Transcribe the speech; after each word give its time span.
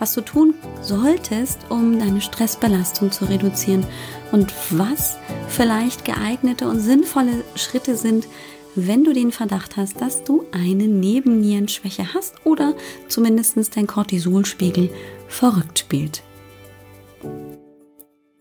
was 0.00 0.14
du 0.14 0.22
tun 0.22 0.54
solltest, 0.82 1.58
um 1.68 2.00
deine 2.00 2.20
Stressbelastung 2.20 3.12
zu 3.12 3.26
reduzieren 3.26 3.86
und 4.32 4.52
was 4.70 5.16
vielleicht 5.48 6.04
geeignete 6.04 6.66
und 6.66 6.80
sinnvolle 6.80 7.44
Schritte 7.54 7.96
sind, 7.96 8.26
wenn 8.74 9.04
du 9.04 9.12
den 9.12 9.30
Verdacht 9.30 9.76
hast, 9.76 10.00
dass 10.00 10.24
du 10.24 10.46
eine 10.52 10.88
Nebennierenschwäche 10.88 12.14
hast 12.14 12.34
oder 12.44 12.74
zumindest 13.08 13.76
dein 13.76 13.86
Cortisolspiegel 13.86 14.90
verrückt 15.28 15.80
spielt. 15.80 16.22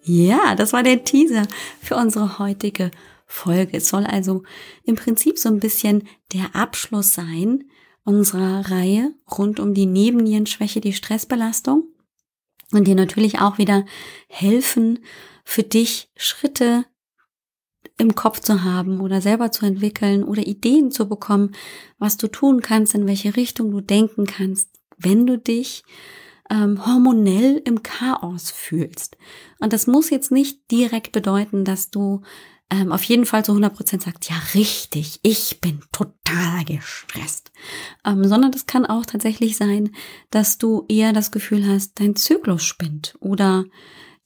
Ja, 0.01 0.55
das 0.55 0.73
war 0.73 0.81
der 0.81 1.03
Teaser 1.03 1.43
für 1.81 1.95
unsere 1.95 2.39
heutige 2.39 2.89
Folge. 3.25 3.77
Es 3.77 3.89
soll 3.89 4.05
also 4.05 4.43
im 4.83 4.95
Prinzip 4.95 5.37
so 5.37 5.49
ein 5.49 5.59
bisschen 5.59 6.07
der 6.33 6.55
Abschluss 6.55 7.13
sein 7.13 7.65
unserer 8.03 8.69
Reihe 8.69 9.13
rund 9.37 9.59
um 9.59 9.73
die 9.73 9.85
Nebennierenschwäche, 9.85 10.81
die 10.81 10.93
Stressbelastung 10.93 11.83
und 12.71 12.87
dir 12.87 12.95
natürlich 12.95 13.39
auch 13.39 13.57
wieder 13.57 13.85
helfen, 14.27 14.99
für 15.43 15.63
dich 15.63 16.11
Schritte 16.15 16.85
im 17.97 18.15
Kopf 18.15 18.39
zu 18.39 18.63
haben 18.63 19.01
oder 19.01 19.21
selber 19.21 19.51
zu 19.51 19.65
entwickeln 19.65 20.23
oder 20.23 20.45
Ideen 20.45 20.91
zu 20.91 21.09
bekommen, 21.09 21.51
was 21.97 22.17
du 22.17 22.27
tun 22.27 22.61
kannst, 22.61 22.95
in 22.95 23.07
welche 23.07 23.35
Richtung 23.35 23.71
du 23.71 23.81
denken 23.81 24.25
kannst, 24.25 24.69
wenn 24.97 25.25
du 25.25 25.37
dich 25.37 25.83
ähm, 26.49 26.85
hormonell 26.85 27.61
im 27.65 27.83
Chaos 27.83 28.51
fühlst. 28.51 29.17
Und 29.59 29.73
das 29.73 29.87
muss 29.87 30.09
jetzt 30.09 30.31
nicht 30.31 30.71
direkt 30.71 31.11
bedeuten, 31.11 31.65
dass 31.65 31.89
du 31.89 32.21
ähm, 32.71 32.91
auf 32.91 33.03
jeden 33.03 33.25
Fall 33.25 33.43
zu 33.43 33.51
100 33.51 33.75
Prozent 33.75 34.03
sagt, 34.03 34.29
ja 34.29 34.35
richtig, 34.53 35.19
ich 35.23 35.59
bin 35.59 35.81
total 35.91 36.65
gestresst. 36.65 37.51
Ähm, 38.05 38.27
sondern 38.27 38.51
das 38.51 38.67
kann 38.67 38.85
auch 38.85 39.05
tatsächlich 39.05 39.57
sein, 39.57 39.91
dass 40.29 40.57
du 40.57 40.85
eher 40.87 41.11
das 41.11 41.31
Gefühl 41.31 41.67
hast, 41.67 41.99
dein 41.99 42.15
Zyklus 42.15 42.63
spinnt 42.63 43.15
oder 43.19 43.65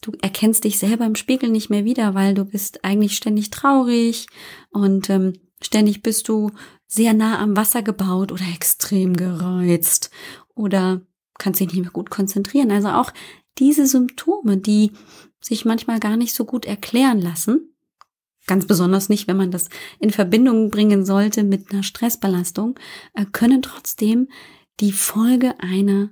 du 0.02 0.11
erkennst 0.22 0.66
dich 0.66 0.77
selber 0.77 1.05
im 1.05 1.16
Spiegel 1.16 1.50
nicht 1.50 1.69
mehr 1.69 1.85
wieder, 1.85 2.16
weil 2.16 2.33
du 2.33 2.44
bist 2.44 2.83
eigentlich 2.83 3.16
ständig 3.16 3.50
traurig 3.50 4.27
und 4.72 5.09
ähm, 5.09 5.33
ständig 5.61 6.02
bist 6.02 6.28
du 6.28 6.52
sehr 6.85 7.13
nah 7.13 7.39
am 7.39 7.55
Wasser 7.55 7.81
gebaut 7.81 8.31
oder 8.31 8.45
extrem 8.53 9.16
gereizt 9.16 10.11
oder 10.53 11.02
kannst 11.39 11.61
dich 11.61 11.67
nicht 11.72 11.81
mehr 11.81 11.91
gut 11.91 12.09
konzentrieren. 12.09 12.72
Also 12.72 12.89
auch 12.89 13.11
diese 13.57 13.88
Symptome, 13.88 14.57
die 14.57 14.91
sich 15.39 15.63
manchmal 15.63 16.00
gar 16.00 16.17
nicht 16.17 16.33
so 16.33 16.45
gut 16.45 16.66
erklären 16.66 17.22
lassen, 17.22 17.72
ganz 18.45 18.66
besonders 18.66 19.09
nicht, 19.09 19.27
wenn 19.27 19.38
man 19.38 19.52
das 19.52 19.69
in 19.99 20.11
Verbindung 20.11 20.69
bringen 20.69 21.05
sollte 21.05 21.44
mit 21.44 21.72
einer 21.72 21.83
Stressbelastung, 21.83 22.80
äh, 23.13 23.25
können 23.31 23.61
trotzdem 23.61 24.27
die 24.80 24.91
Folge 24.91 25.59
einer 25.59 26.09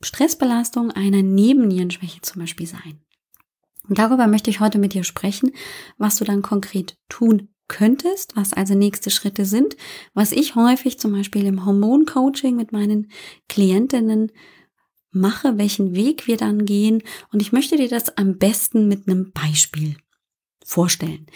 Stressbelastung, 0.00 0.90
einer 0.90 1.22
Nebennierenschwäche 1.22 2.20
zum 2.22 2.40
Beispiel 2.40 2.66
sein. 2.66 3.00
Und 3.88 3.98
darüber 3.98 4.26
möchte 4.26 4.50
ich 4.50 4.60
heute 4.60 4.78
mit 4.78 4.94
dir 4.94 5.04
sprechen, 5.04 5.52
was 5.96 6.16
du 6.16 6.24
dann 6.24 6.42
konkret 6.42 6.98
tun 7.08 7.48
könntest, 7.68 8.36
was 8.36 8.52
also 8.52 8.74
nächste 8.74 9.10
Schritte 9.10 9.44
sind, 9.44 9.76
was 10.14 10.32
ich 10.32 10.54
häufig 10.54 10.98
zum 10.98 11.12
Beispiel 11.12 11.46
im 11.46 11.64
Hormoncoaching 11.64 12.56
mit 12.56 12.72
meinen 12.72 13.10
Klientinnen 13.48 14.32
mache, 15.10 15.58
welchen 15.58 15.94
Weg 15.94 16.26
wir 16.26 16.36
dann 16.36 16.64
gehen. 16.64 17.02
Und 17.32 17.40
ich 17.40 17.52
möchte 17.52 17.76
dir 17.76 17.88
das 17.88 18.16
am 18.16 18.38
besten 18.38 18.88
mit 18.88 19.08
einem 19.08 19.32
Beispiel 19.32 19.96
vorstellen. 20.66 21.26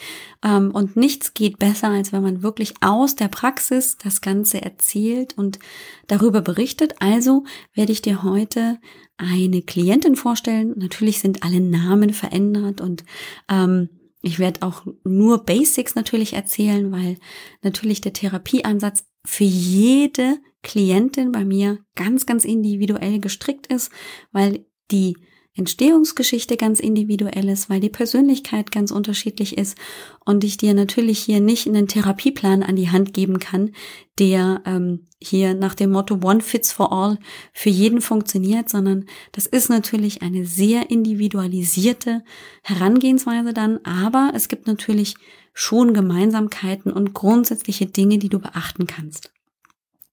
Ähm, 0.43 0.73
und 0.73 0.97
nichts 0.97 1.35
geht 1.35 1.59
besser, 1.61 1.89
als 1.89 2.13
wenn 2.13 2.23
man 2.23 2.43
wirklich 2.43 2.75
aus 2.81 3.15
der 3.15 3.29
Praxis 3.29 3.97
das 3.97 4.21
Ganze 4.21 4.61
erzählt 4.61 5.39
und 5.39 5.61
darüber 6.09 6.43
berichtet. 6.43 6.97
Also 6.99 7.45
werde 7.73 7.93
ich 7.93 8.03
dir 8.03 8.25
heute 8.25 8.81
eine 9.17 9.63
Klientin 9.63 10.17
vorstellen. 10.17 10.75
Natürlich 10.77 11.21
sind 11.21 11.45
alle 11.45 11.61
Namen 11.61 12.13
verändert 12.13 12.81
und 12.81 13.05
ähm, 13.49 13.89
ich 14.21 14.41
werde 14.41 14.63
auch 14.63 14.85
nur 15.05 15.45
Basics 15.45 15.95
natürlich 15.95 16.33
erzählen, 16.33 16.91
weil 16.91 17.17
natürlich 17.63 18.01
der 18.01 18.13
Therapieansatz 18.13 19.05
für 19.25 19.45
jede 19.45 20.39
Klientin 20.63 21.31
bei 21.31 21.45
mir 21.45 21.79
ganz, 21.95 22.27
ganz 22.27 22.45
individuell 22.45 23.21
gestrickt 23.21 23.69
ist, 23.69 23.93
weil 24.33 24.67
die 24.91 25.17
Entstehungsgeschichte 25.61 26.57
ganz 26.57 26.81
individuell 26.81 27.49
ist, 27.51 27.69
weil 27.69 27.81
die 27.81 27.91
Persönlichkeit 27.91 28.73
ganz 28.73 28.91
unterschiedlich 28.91 29.59
ist 29.59 29.77
und 30.25 30.43
ich 30.43 30.57
dir 30.57 30.73
natürlich 30.73 31.19
hier 31.19 31.41
nicht 31.41 31.69
einen 31.69 31.87
Therapieplan 31.87 32.63
an 32.63 32.77
die 32.77 32.91
Hand 32.91 33.13
geben 33.13 33.39
kann, 33.39 33.73
der 34.19 34.63
ähm, 34.65 35.07
hier 35.23 35.55
nach 35.55 35.75
dem 35.75 35.93
Motto 35.93 36.19
One 36.23 36.41
Fits 36.41 36.73
for 36.73 36.93
All 36.93 37.19
für 37.53 37.69
jeden 37.69 38.01
funktioniert, 38.01 38.71
sondern 38.71 39.05
das 39.33 39.47
ist 39.47 39.69
natürlich 39.69 40.23
eine 40.23 40.47
sehr 40.47 40.91
individualisierte 40.91 42.25
Herangehensweise 42.63 43.53
dann, 43.53 43.81
aber 43.85 44.33
es 44.35 44.49
gibt 44.49 44.67
natürlich 44.67 45.15
schon 45.53 45.93
Gemeinsamkeiten 45.93 46.91
und 46.91 47.13
grundsätzliche 47.13 47.85
Dinge, 47.85 48.17
die 48.17 48.31
du 48.31 48.39
beachten 48.39 48.87
kannst. 48.87 49.31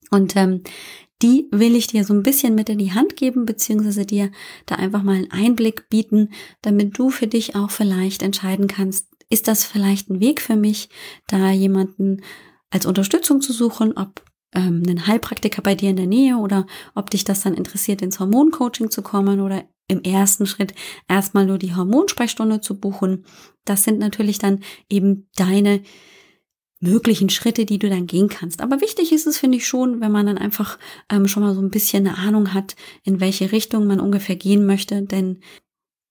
Und 0.10 0.36
ähm, 0.36 0.64
die 1.22 1.48
will 1.52 1.76
ich 1.76 1.88
dir 1.88 2.04
so 2.04 2.14
ein 2.14 2.24
bisschen 2.24 2.56
mit 2.56 2.70
in 2.70 2.78
die 2.78 2.94
Hand 2.94 3.16
geben, 3.16 3.46
beziehungsweise 3.46 4.06
dir 4.06 4.32
da 4.66 4.76
einfach 4.76 5.04
mal 5.04 5.16
einen 5.16 5.32
Einblick 5.32 5.90
bieten, 5.90 6.30
damit 6.62 6.98
du 6.98 7.10
für 7.10 7.28
dich 7.28 7.56
auch 7.56 7.72
vielleicht 7.72 8.22
entscheiden 8.22 8.68
kannst, 8.68 9.08
ist 9.30 9.48
das 9.48 9.64
vielleicht 9.64 10.10
ein 10.10 10.20
Weg 10.20 10.42
für 10.42 10.56
mich, 10.56 10.90
da 11.28 11.52
jemanden 11.52 12.22
als 12.70 12.86
Unterstützung 12.86 13.42
zu 13.42 13.52
suchen, 13.52 13.98
ob 13.98 14.24
ähm, 14.54 14.84
einen 14.86 15.08
Heilpraktiker 15.08 15.62
bei 15.62 15.76
dir 15.76 15.90
in 15.90 15.96
der 15.96 16.08
Nähe 16.08 16.38
oder 16.38 16.66
ob 16.96 17.10
dich 17.10 17.24
das 17.24 17.42
dann 17.42 17.54
interessiert, 17.54 18.02
ins 18.02 18.20
Hormoncoaching 18.20 18.90
zu 18.90 19.02
kommen 19.02 19.42
oder 19.42 19.64
im 19.88 20.02
ersten 20.02 20.46
Schritt 20.46 20.74
erstmal 21.08 21.46
nur 21.46 21.58
die 21.58 21.76
Hormonsprechstunde 21.76 22.62
zu 22.62 22.80
buchen. 22.80 23.26
Das 23.66 23.84
sind 23.84 24.00
natürlich 24.00 24.38
dann 24.38 24.62
eben 24.90 25.30
deine 25.36 25.82
möglichen 26.80 27.30
Schritte, 27.30 27.66
die 27.66 27.80
du 27.80 27.90
dann 27.90 28.08
gehen 28.08 28.30
kannst. 28.30 28.62
Aber 28.62 28.82
wichtig 28.82 29.12
ist 29.12 29.26
es, 29.28 29.38
finde 29.38 29.58
ich 29.58 29.68
schon, 29.68 30.00
wenn 30.00 30.12
man 30.12 30.28
dann 30.28 30.38
einfach 30.38 30.78
ähm, 31.10 31.28
schon 31.28 31.44
mal 31.44 31.56
so 31.56 31.62
ein 31.62 31.72
bisschen 31.72 32.08
eine 32.08 32.18
Ahnung 32.18 32.54
hat, 32.54 32.76
in 33.04 33.20
welche 33.20 33.52
Richtung 33.52 33.88
man 33.88 34.00
ungefähr 34.00 34.36
gehen 34.36 34.66
möchte. 34.66 35.02
Denn 35.02 35.40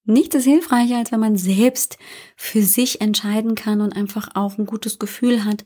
nichts 0.05 0.35
ist 0.35 0.45
hilfreicher, 0.45 0.99
als 0.99 1.13
wenn 1.13 1.21
man 1.21 1.37
selbst 1.37 1.99
für 2.37 2.63
sich 2.63 3.01
entscheiden 3.01 3.55
kann 3.55 3.81
und 3.81 3.95
einfach 3.95 4.31
auch 4.35 4.59
ein 4.59 4.67
gutes 4.67 4.99
Gefühl 4.99 5.45
hat, 5.45 5.65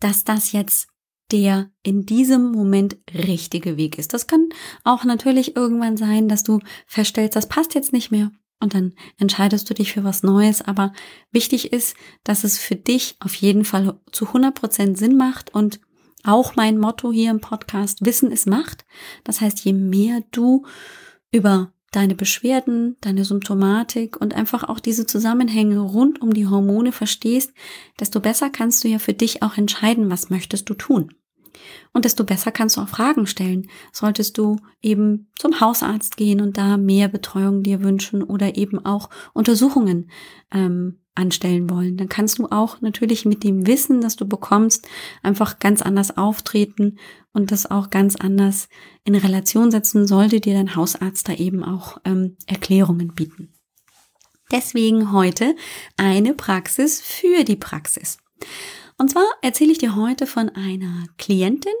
dass 0.00 0.24
das 0.24 0.52
jetzt 0.52 0.88
der 1.30 1.70
in 1.82 2.04
diesem 2.04 2.52
Moment 2.52 2.98
richtige 3.14 3.76
Weg 3.76 3.98
ist. 3.98 4.12
Das 4.12 4.26
kann 4.26 4.50
auch 4.84 5.04
natürlich 5.04 5.56
irgendwann 5.56 5.96
sein, 5.96 6.28
dass 6.28 6.42
du 6.42 6.60
feststellst, 6.86 7.36
das 7.36 7.48
passt 7.48 7.74
jetzt 7.74 7.92
nicht 7.92 8.10
mehr 8.10 8.30
und 8.62 8.74
dann 8.74 8.94
entscheidest 9.18 9.68
du 9.68 9.74
dich 9.74 9.92
für 9.92 10.04
was 10.04 10.22
Neues. 10.22 10.62
Aber 10.62 10.92
wichtig 11.30 11.72
ist, 11.72 11.96
dass 12.24 12.44
es 12.44 12.58
für 12.58 12.76
dich 12.76 13.16
auf 13.20 13.34
jeden 13.34 13.64
Fall 13.64 13.98
zu 14.12 14.26
100 14.28 14.54
Prozent 14.54 14.98
Sinn 14.98 15.16
macht 15.16 15.52
und 15.54 15.80
auch 16.24 16.54
mein 16.54 16.78
Motto 16.78 17.12
hier 17.12 17.30
im 17.30 17.40
Podcast, 17.40 18.04
Wissen 18.04 18.30
ist 18.30 18.46
Macht. 18.46 18.84
Das 19.24 19.40
heißt, 19.40 19.64
je 19.64 19.72
mehr 19.72 20.22
du 20.30 20.64
über 21.32 21.72
deine 21.90 22.14
Beschwerden, 22.14 22.96
deine 23.00 23.24
Symptomatik 23.24 24.18
und 24.20 24.34
einfach 24.34 24.64
auch 24.64 24.80
diese 24.80 25.06
Zusammenhänge 25.06 25.78
rund 25.78 26.22
um 26.22 26.32
die 26.32 26.46
Hormone 26.46 26.92
verstehst, 26.92 27.52
desto 28.00 28.20
besser 28.20 28.50
kannst 28.50 28.82
du 28.82 28.88
ja 28.88 28.98
für 28.98 29.12
dich 29.12 29.42
auch 29.42 29.58
entscheiden, 29.58 30.10
was 30.10 30.30
möchtest 30.30 30.70
du 30.70 30.74
tun. 30.74 31.12
Und 31.92 32.04
desto 32.04 32.24
besser 32.24 32.52
kannst 32.52 32.76
du 32.76 32.80
auch 32.80 32.88
Fragen 32.88 33.26
stellen. 33.26 33.68
Solltest 33.92 34.38
du 34.38 34.56
eben 34.80 35.28
zum 35.38 35.60
Hausarzt 35.60 36.16
gehen 36.16 36.40
und 36.40 36.56
da 36.56 36.76
mehr 36.76 37.08
Betreuung 37.08 37.62
dir 37.62 37.82
wünschen 37.82 38.22
oder 38.22 38.56
eben 38.56 38.84
auch 38.84 39.10
Untersuchungen 39.32 40.10
ähm, 40.52 40.98
anstellen 41.14 41.68
wollen, 41.68 41.96
dann 41.96 42.08
kannst 42.08 42.38
du 42.38 42.46
auch 42.46 42.80
natürlich 42.80 43.26
mit 43.26 43.44
dem 43.44 43.66
Wissen, 43.66 44.00
das 44.00 44.16
du 44.16 44.26
bekommst, 44.26 44.88
einfach 45.22 45.58
ganz 45.58 45.82
anders 45.82 46.16
auftreten 46.16 46.98
und 47.32 47.52
das 47.52 47.70
auch 47.70 47.90
ganz 47.90 48.16
anders 48.16 48.68
in 49.04 49.14
Relation 49.14 49.70
setzen, 49.70 50.06
sollte 50.06 50.40
dir 50.40 50.54
dein 50.54 50.74
Hausarzt 50.74 51.28
da 51.28 51.34
eben 51.34 51.64
auch 51.64 51.98
ähm, 52.04 52.36
Erklärungen 52.46 53.14
bieten. 53.14 53.52
Deswegen 54.50 55.12
heute 55.12 55.54
eine 55.96 56.34
Praxis 56.34 57.00
für 57.00 57.44
die 57.44 57.56
Praxis. 57.56 58.18
Und 58.98 59.10
zwar 59.10 59.24
erzähle 59.42 59.72
ich 59.72 59.78
dir 59.78 59.96
heute 59.96 60.26
von 60.26 60.48
einer 60.50 61.04
Klientin. 61.18 61.72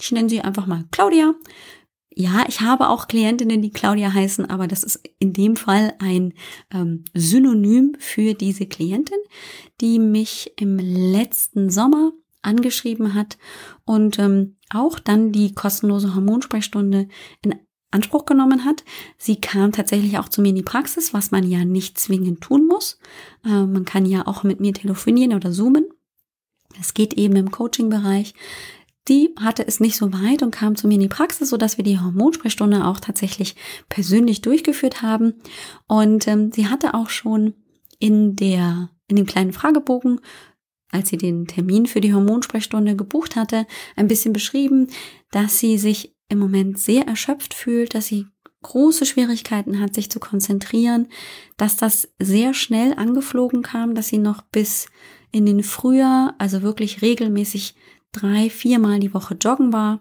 Ich 0.00 0.12
nenne 0.12 0.28
sie 0.28 0.40
einfach 0.40 0.66
mal 0.66 0.84
Claudia. 0.90 1.34
ja, 2.14 2.44
ich 2.48 2.60
habe 2.60 2.88
auch 2.88 3.06
Klientinnen, 3.06 3.62
die 3.62 3.70
Claudia 3.70 4.12
heißen, 4.12 4.50
aber 4.50 4.66
das 4.66 4.82
ist 4.82 5.00
in 5.20 5.32
dem 5.32 5.54
Fall 5.54 5.94
ein 6.00 6.34
ähm, 6.72 7.04
Synonym 7.14 7.94
für 7.98 8.34
diese 8.34 8.66
Klientin, 8.66 9.18
die 9.80 9.98
mich 9.98 10.52
im 10.56 10.78
letzten 10.78 11.70
Sommer 11.70 12.12
angeschrieben 12.42 13.14
hat 13.14 13.38
und 13.84 14.18
ähm, 14.18 14.56
auch 14.70 14.98
dann 14.98 15.32
die 15.32 15.54
kostenlose 15.54 16.14
Hormonsprechstunde 16.14 17.08
in 17.42 17.54
Anspruch 17.90 18.26
genommen 18.26 18.64
hat. 18.64 18.84
Sie 19.16 19.40
kam 19.40 19.72
tatsächlich 19.72 20.18
auch 20.18 20.28
zu 20.28 20.42
mir 20.42 20.50
in 20.50 20.56
die 20.56 20.62
Praxis, 20.62 21.14
was 21.14 21.30
man 21.30 21.48
ja 21.48 21.64
nicht 21.64 21.98
zwingend 21.98 22.40
tun 22.40 22.66
muss. 22.66 22.98
Äh, 23.44 23.64
man 23.64 23.84
kann 23.84 24.04
ja 24.04 24.26
auch 24.26 24.42
mit 24.42 24.60
mir 24.60 24.74
telefonieren 24.74 25.34
oder 25.34 25.52
zoomen. 25.52 25.86
Es 26.80 26.94
geht 26.94 27.14
eben 27.14 27.36
im 27.36 27.50
Coaching-Bereich 27.50 28.34
die 29.08 29.34
hatte 29.40 29.66
es 29.66 29.80
nicht 29.80 29.96
so 29.96 30.12
weit 30.12 30.42
und 30.42 30.50
kam 30.50 30.76
zu 30.76 30.86
mir 30.86 30.94
in 30.94 31.00
die 31.00 31.08
Praxis, 31.08 31.50
so 31.50 31.56
dass 31.56 31.76
wir 31.76 31.84
die 31.84 31.98
Hormonsprechstunde 31.98 32.84
auch 32.84 33.00
tatsächlich 33.00 33.56
persönlich 33.88 34.42
durchgeführt 34.42 35.02
haben. 35.02 35.34
Und 35.86 36.28
ähm, 36.28 36.52
sie 36.52 36.68
hatte 36.68 36.94
auch 36.94 37.08
schon 37.08 37.54
in 37.98 38.36
der 38.36 38.90
in 39.08 39.16
dem 39.16 39.26
kleinen 39.26 39.54
Fragebogen, 39.54 40.20
als 40.90 41.08
sie 41.08 41.16
den 41.16 41.46
Termin 41.46 41.86
für 41.86 42.02
die 42.02 42.12
Hormonsprechstunde 42.12 42.94
gebucht 42.94 43.36
hatte, 43.36 43.66
ein 43.96 44.08
bisschen 44.08 44.34
beschrieben, 44.34 44.88
dass 45.30 45.58
sie 45.58 45.78
sich 45.78 46.14
im 46.28 46.38
Moment 46.38 46.78
sehr 46.78 47.06
erschöpft 47.06 47.54
fühlt, 47.54 47.94
dass 47.94 48.06
sie 48.06 48.26
große 48.62 49.06
Schwierigkeiten 49.06 49.80
hat, 49.80 49.94
sich 49.94 50.10
zu 50.10 50.20
konzentrieren, 50.20 51.08
dass 51.56 51.76
das 51.76 52.10
sehr 52.18 52.52
schnell 52.52 52.92
angeflogen 52.92 53.62
kam, 53.62 53.94
dass 53.94 54.08
sie 54.08 54.18
noch 54.18 54.42
bis 54.42 54.88
in 55.32 55.46
den 55.46 55.62
Frühjahr, 55.62 56.34
also 56.38 56.62
wirklich 56.62 57.02
regelmäßig 57.02 57.74
drei, 58.12 58.50
viermal 58.50 59.00
die 59.00 59.14
Woche 59.14 59.34
joggen 59.34 59.72
war 59.72 60.00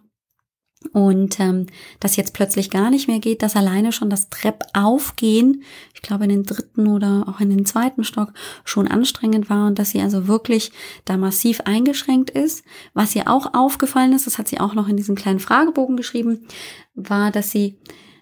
und 0.93 1.39
ähm, 1.39 1.65
das 1.99 2.15
jetzt 2.15 2.33
plötzlich 2.33 2.69
gar 2.69 2.89
nicht 2.89 3.07
mehr 3.07 3.19
geht, 3.19 3.41
dass 3.41 3.55
alleine 3.55 3.91
schon 3.91 4.09
das 4.09 4.29
Treppaufgehen, 4.29 5.63
ich 5.93 6.01
glaube 6.01 6.25
in 6.25 6.29
den 6.29 6.43
dritten 6.43 6.87
oder 6.87 7.25
auch 7.27 7.39
in 7.39 7.49
den 7.49 7.65
zweiten 7.65 8.03
Stock 8.03 8.33
schon 8.63 8.87
anstrengend 8.87 9.49
war 9.49 9.67
und 9.67 9.79
dass 9.79 9.89
sie 9.89 10.01
also 10.01 10.27
wirklich 10.27 10.71
da 11.05 11.17
massiv 11.17 11.61
eingeschränkt 11.61 12.29
ist. 12.29 12.63
Was 12.93 13.15
ihr 13.15 13.27
auch 13.27 13.53
aufgefallen 13.53 14.13
ist, 14.13 14.27
das 14.27 14.37
hat 14.37 14.47
sie 14.47 14.59
auch 14.59 14.75
noch 14.75 14.87
in 14.87 14.97
diesem 14.97 15.15
kleinen 15.15 15.39
Fragebogen 15.39 15.97
geschrieben, 15.97 16.47
war, 16.93 17.31
dass 17.31 17.51
sie 17.51 17.77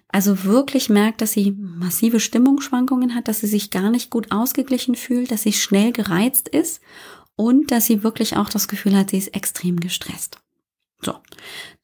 also 0.08 0.44
wirklich 0.44 0.88
merkt, 0.88 1.20
dass 1.20 1.32
sie 1.32 1.52
massive 1.52 2.20
Stimmungsschwankungen 2.20 3.14
hat, 3.14 3.28
dass 3.28 3.40
sie 3.40 3.46
sich 3.46 3.70
gar 3.70 3.90
nicht 3.90 4.10
gut 4.10 4.30
ausgeglichen 4.30 4.94
fühlt, 4.94 5.30
dass 5.30 5.42
sie 5.42 5.52
schnell 5.52 5.92
gereizt 5.92 6.48
ist 6.48 6.80
und 7.34 7.70
dass 7.70 7.86
sie 7.86 8.02
wirklich 8.02 8.36
auch 8.36 8.48
das 8.48 8.68
Gefühl 8.68 8.96
hat, 8.96 9.10
sie 9.10 9.18
ist 9.18 9.34
extrem 9.34 9.78
gestresst. 9.78 10.38
So, 11.02 11.14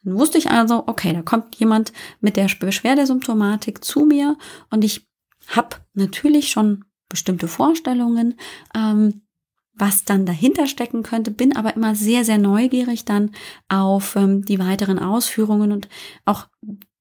dann 0.05 0.15
wusste 0.15 0.39
ich 0.39 0.51
also, 0.51 0.85
okay, 0.87 1.13
da 1.13 1.23
kommt 1.23 1.57
jemand 1.57 1.93
mit 2.21 2.37
der 2.37 2.49
Beschwerdesymptomatik 2.59 3.85
zu 3.85 4.07
mir 4.07 4.39
und 4.71 4.85
ich 4.85 5.07
habe 5.49 5.77
natürlich 5.95 6.51
schon 6.51 6.85
bestimmte 7.09 7.49
Vorstellungen, 7.49 8.39
ähm, 8.75 9.23
was 9.75 10.05
dann 10.05 10.27
dahinter 10.27 10.67
stecken 10.67 11.03
könnte, 11.03 11.31
bin 11.31 11.57
aber 11.57 11.75
immer 11.75 11.95
sehr, 11.95 12.25
sehr 12.25 12.39
neugierig 12.39 13.05
dann 13.05 13.33
auf 13.69 14.17
ähm, 14.17 14.45
die 14.45 14.59
weiteren 14.59 14.99
Ausführungen 14.99 15.73
und 15.73 15.89
auch 16.25 16.47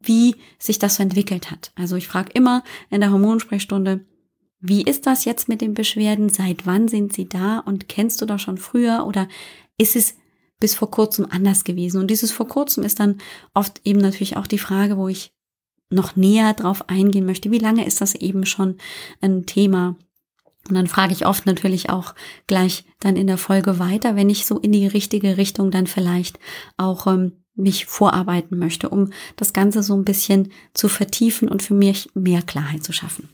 wie 0.03 0.35
sich 0.59 0.79
das 0.79 0.95
so 0.95 1.03
entwickelt 1.03 1.51
hat. 1.51 1.71
Also 1.75 1.95
ich 1.95 2.07
frage 2.07 2.31
immer 2.33 2.63
in 2.89 3.01
der 3.01 3.11
Hormonsprechstunde, 3.11 4.05
wie 4.59 4.83
ist 4.83 5.07
das 5.07 5.25
jetzt 5.25 5.49
mit 5.49 5.61
den 5.61 5.73
Beschwerden? 5.73 6.29
Seit 6.29 6.65
wann 6.67 6.87
sind 6.87 7.13
sie 7.13 7.27
da? 7.27 7.59
Und 7.59 7.89
kennst 7.89 8.21
du 8.21 8.25
das 8.25 8.41
schon 8.41 8.57
früher? 8.57 9.05
Oder 9.07 9.27
ist 9.77 9.95
es 9.95 10.15
bis 10.59 10.75
vor 10.75 10.91
kurzem 10.91 11.25
anders 11.29 11.63
gewesen? 11.63 11.99
Und 11.99 12.11
dieses 12.11 12.31
vor 12.31 12.47
kurzem 12.47 12.83
ist 12.83 12.99
dann 12.99 13.17
oft 13.55 13.81
eben 13.83 13.99
natürlich 13.99 14.37
auch 14.37 14.45
die 14.45 14.59
Frage, 14.59 14.97
wo 14.97 15.07
ich 15.07 15.33
noch 15.89 16.15
näher 16.15 16.53
drauf 16.53 16.87
eingehen 16.89 17.25
möchte. 17.25 17.51
Wie 17.51 17.57
lange 17.57 17.85
ist 17.85 18.01
das 18.01 18.13
eben 18.13 18.45
schon 18.45 18.77
ein 19.19 19.47
Thema? 19.47 19.97
Und 20.69 20.75
dann 20.75 20.87
frage 20.87 21.13
ich 21.13 21.25
oft 21.25 21.47
natürlich 21.47 21.89
auch 21.89 22.13
gleich 22.45 22.85
dann 22.99 23.15
in 23.15 23.27
der 23.27 23.39
Folge 23.39 23.79
weiter, 23.79 24.15
wenn 24.15 24.29
ich 24.29 24.45
so 24.45 24.59
in 24.59 24.71
die 24.71 24.85
richtige 24.85 25.37
Richtung 25.37 25.71
dann 25.71 25.87
vielleicht 25.87 26.39
auch 26.77 27.07
ähm, 27.07 27.40
mich 27.55 27.85
vorarbeiten 27.85 28.57
möchte, 28.57 28.89
um 28.89 29.11
das 29.35 29.53
Ganze 29.53 29.83
so 29.83 29.95
ein 29.95 30.05
bisschen 30.05 30.51
zu 30.73 30.87
vertiefen 30.87 31.49
und 31.49 31.63
für 31.63 31.73
mich 31.73 32.09
mehr 32.13 32.41
Klarheit 32.41 32.83
zu 32.83 32.93
schaffen. 32.93 33.29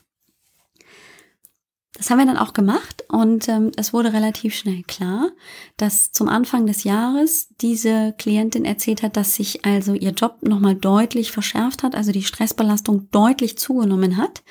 Das 1.94 2.10
haben 2.10 2.18
wir 2.18 2.26
dann 2.26 2.36
auch 2.36 2.52
gemacht 2.52 3.04
und 3.08 3.48
ähm, 3.48 3.72
es 3.76 3.94
wurde 3.94 4.12
relativ 4.12 4.54
schnell 4.54 4.82
klar, 4.82 5.30
dass 5.78 6.12
zum 6.12 6.28
Anfang 6.28 6.66
des 6.66 6.84
Jahres 6.84 7.48
diese 7.60 8.14
Klientin 8.18 8.66
erzählt 8.66 9.02
hat, 9.02 9.16
dass 9.16 9.34
sich 9.34 9.64
also 9.64 9.94
ihr 9.94 10.10
Job 10.10 10.36
nochmal 10.42 10.74
deutlich 10.74 11.32
verschärft 11.32 11.82
hat, 11.82 11.94
also 11.94 12.12
die 12.12 12.22
Stressbelastung 12.22 13.10
deutlich 13.10 13.56
zugenommen 13.56 14.18
hat, 14.18 14.42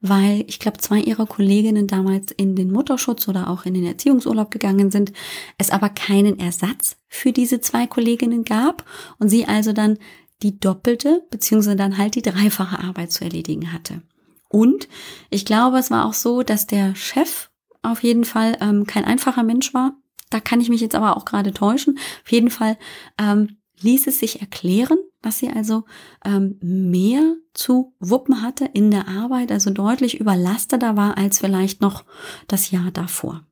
weil 0.00 0.44
ich 0.48 0.58
glaube, 0.58 0.78
zwei 0.78 0.98
ihrer 0.98 1.26
Kolleginnen 1.26 1.86
damals 1.86 2.32
in 2.32 2.56
den 2.56 2.72
Mutterschutz 2.72 3.28
oder 3.28 3.48
auch 3.48 3.64
in 3.64 3.74
den 3.74 3.86
Erziehungsurlaub 3.86 4.50
gegangen 4.50 4.90
sind, 4.90 5.12
es 5.58 5.70
aber 5.70 5.90
keinen 5.90 6.40
Ersatz 6.40 6.96
für 7.06 7.32
diese 7.32 7.60
zwei 7.60 7.86
Kolleginnen 7.86 8.44
gab 8.44 8.84
und 9.18 9.28
sie 9.28 9.46
also 9.46 9.72
dann 9.72 9.96
die 10.42 10.58
doppelte 10.58 11.24
beziehungsweise 11.30 11.76
dann 11.76 11.98
halt 11.98 12.16
die 12.16 12.22
dreifache 12.22 12.80
Arbeit 12.80 13.12
zu 13.12 13.24
erledigen 13.24 13.72
hatte. 13.72 14.02
Und 14.50 14.88
ich 15.30 15.44
glaube, 15.44 15.78
es 15.78 15.90
war 15.90 16.04
auch 16.04 16.12
so, 16.12 16.42
dass 16.42 16.66
der 16.66 16.94
Chef 16.96 17.50
auf 17.82 18.02
jeden 18.02 18.24
Fall 18.24 18.58
ähm, 18.60 18.84
kein 18.84 19.04
einfacher 19.04 19.44
Mensch 19.44 19.72
war. 19.72 19.94
Da 20.28 20.40
kann 20.40 20.60
ich 20.60 20.68
mich 20.68 20.80
jetzt 20.80 20.94
aber 20.94 21.16
auch 21.16 21.24
gerade 21.24 21.52
täuschen. 21.52 21.98
Auf 22.24 22.30
jeden 22.30 22.50
Fall 22.50 22.76
ähm, 23.18 23.58
ließ 23.80 24.06
es 24.06 24.18
sich 24.18 24.40
erklären, 24.40 24.98
dass 25.22 25.38
sie 25.38 25.50
also 25.50 25.84
ähm, 26.24 26.58
mehr 26.60 27.36
zu 27.54 27.94
wuppen 28.00 28.42
hatte 28.42 28.64
in 28.64 28.90
der 28.90 29.08
Arbeit, 29.08 29.52
also 29.52 29.70
deutlich 29.70 30.20
überlasteter 30.20 30.96
war 30.96 31.16
als 31.16 31.38
vielleicht 31.38 31.80
noch 31.80 32.04
das 32.48 32.70
Jahr 32.70 32.90
davor. 32.90 33.44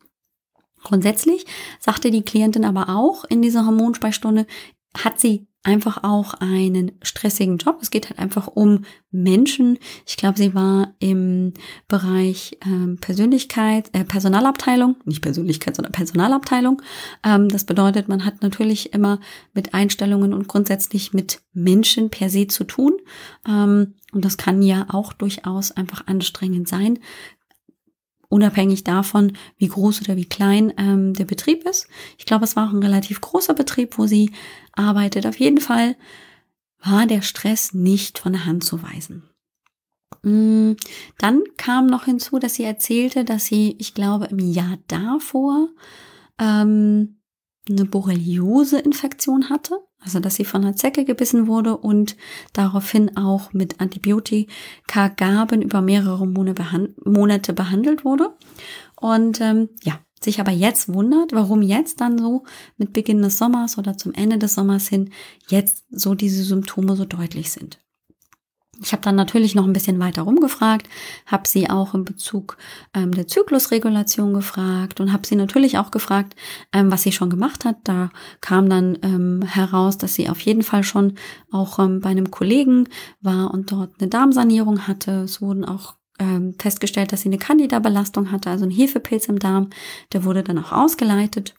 Grundsätzlich 0.83 1.47
sagte 1.81 2.11
die 2.11 2.23
Klientin 2.23 2.65
aber 2.65 2.89
auch 2.89 3.25
in 3.25 3.43
dieser 3.43 3.67
Hormonsprechstunde, 3.67 4.47
hat 4.97 5.21
sie 5.21 5.48
einfach 5.65 6.05
auch 6.05 6.35
einen 6.35 6.93
stressigen 7.03 7.59
Job. 7.59 7.79
Es 7.83 7.91
geht 7.91 8.09
halt 8.09 8.19
einfach 8.19 8.47
um 8.47 8.85
Menschen. 9.11 9.79
Ich 10.07 10.17
glaube, 10.17 10.39
sie 10.39 10.55
war 10.55 10.95
im 10.99 11.53
Bereich 11.89 12.59
ähm, 12.65 12.99
Persönlichkeit, 13.01 13.91
äh, 13.93 14.05
Personalabteilung, 14.05 14.97
nicht 15.05 15.23
Persönlichkeit, 15.23 15.77
sondern 15.77 15.93
Personalabteilung. 15.93 16.81
Ähm, 17.25 17.49
das 17.49 17.65
bedeutet, 17.65 18.09
man 18.09 18.25
hat 18.25 18.43
natürlich 18.43 18.93
immer 18.95 19.21
mit 19.53 19.75
Einstellungen 19.75 20.33
und 20.33 20.49
grundsätzlich 20.49 21.13
mit 21.13 21.41
Menschen 21.53 22.11
per 22.11 22.31
se 22.31 22.47
zu 22.47 22.65
tun. 22.65 22.93
Ähm, 23.47 23.95
und 24.13 24.25
das 24.25 24.39
kann 24.39 24.63
ja 24.63 24.87
auch 24.89 25.13
durchaus 25.13 25.73
einfach 25.73 26.07
anstrengend 26.07 26.69
sein 26.69 26.99
unabhängig 28.29 28.85
davon, 28.85 29.33
wie 29.57 29.69
groß 29.69 30.03
oder 30.03 30.17
wie 30.17 30.27
klein 30.27 30.73
ähm, 30.77 31.15
der 31.15 31.25
Betrieb 31.25 31.65
ist. 31.65 31.87
Ich 32.19 32.27
glaube, 32.27 32.45
es 32.45 32.57
war 32.57 32.69
auch 32.69 32.73
ein 32.73 32.83
relativ 32.83 33.21
großer 33.21 33.55
Betrieb, 33.55 33.99
wo 33.99 34.07
sie 34.07 34.33
arbeitet. 34.73 35.27
Auf 35.27 35.39
jeden 35.39 35.61
Fall 35.61 35.97
war 36.83 37.07
der 37.07 37.23
Stress 37.23 37.75
nicht 37.75 38.19
von 38.19 38.33
der 38.33 38.45
Hand 38.45 38.65
zu 38.65 38.83
weisen. 38.83 39.29
Mm, 40.23 40.73
dann 41.19 41.43
kam 41.57 41.87
noch 41.87 42.05
hinzu, 42.05 42.39
dass 42.39 42.55
sie 42.55 42.65
erzählte, 42.65 43.25
dass 43.25 43.47
sie, 43.47 43.77
ich 43.79 43.95
glaube, 43.95 44.27
im 44.27 44.39
Jahr 44.39 44.79
davor 44.89 45.69
ähm, 46.39 47.21
eine 47.69 47.85
Borreliose-Infektion 47.85 49.51
hatte, 49.51 49.79
also 50.09 50.21
dass 50.21 50.37
sie 50.37 50.47
von 50.47 50.65
einer 50.65 50.75
Zecke 50.75 51.05
gebissen 51.05 51.47
wurde 51.47 51.77
und 51.77 52.17
daraufhin 52.55 53.15
auch 53.19 53.53
mit 53.53 53.79
Antibiotika-Gaben 53.79 55.61
über 55.61 55.83
mehrere 55.83 56.27
Monate 56.27 57.53
behandelt 57.53 58.07
wurde. 58.07 58.35
Und 58.97 59.43
ähm, 59.43 59.69
ja, 59.83 60.01
sich 60.19 60.41
aber 60.41 60.51
jetzt 60.51 60.93
wundert, 60.93 61.33
warum 61.35 61.61
jetzt 61.61 62.01
dann 62.01 62.19
so 62.19 62.45
mit 62.79 62.95
Beginn 62.95 63.21
des 63.21 63.37
Sommers 63.37 63.77
oder 63.77 63.99
zum 63.99 64.15
Ende 64.15 64.39
des 64.39 64.55
Sommers 64.55 64.89
hin 64.89 65.11
jetzt 65.49 65.85
so 65.91 66.15
diese 66.15 66.43
Symptome 66.43 66.97
so 66.97 67.05
deutlich 67.05 67.53
sind. 67.53 67.79
Ich 68.81 68.93
habe 68.93 69.03
dann 69.03 69.17
natürlich 69.17 69.55
noch 69.55 69.65
ein 69.65 69.73
bisschen 69.73 69.99
weiter 69.99 70.23
rumgefragt, 70.23 70.89
habe 71.27 71.49
sie 71.49 71.69
auch 71.69 71.95
in 71.95 72.05
Bezug 72.05 72.57
ähm, 72.95 73.13
der 73.13 73.27
Zyklusregulation 73.27 74.35
gefragt 74.35 75.01
und 75.01 75.13
habe 75.13 75.27
sie 75.27 75.35
natürlich 75.37 75.79
auch 75.79 75.91
gefragt, 75.91 76.37
ähm, 76.73 76.91
was 76.91 77.03
sie 77.03 77.13
schon 77.13 77.31
gemacht 77.31 77.65
hat. 77.65 77.77
Da 77.85 78.11
kam 78.41 78.69
dann 78.69 78.99
ähm, 79.03 79.43
heraus, 79.43 79.99
dass 79.99 80.15
sie 80.15 80.29
auf 80.29 80.41
jeden 80.41 80.63
Fall 80.63 80.85
schon 80.85 81.15
auch 81.51 81.79
ähm, 81.79 82.01
bei 82.01 82.11
einem 82.11 82.31
Kollegen 82.31 82.89
war 83.21 83.53
und 83.53 83.73
dort 83.73 83.93
eine 83.99 84.09
Darmsanierung 84.09 84.87
hatte. 84.87 85.23
Es 85.23 85.41
wurden 85.41 85.65
auch 85.65 85.97
ähm, 86.21 86.55
festgestellt, 86.59 87.13
dass 87.13 87.23
sie 87.23 87.29
eine 87.29 87.39
Candida-Belastung 87.39 88.31
hatte, 88.31 88.51
also 88.51 88.65
ein 88.65 88.71
Hefepilz 88.71 89.27
im 89.27 89.39
Darm. 89.39 89.71
Der 90.13 90.25
wurde 90.25 90.43
dann 90.43 90.59
auch 90.59 90.73
ausgeleitet. 90.73 91.55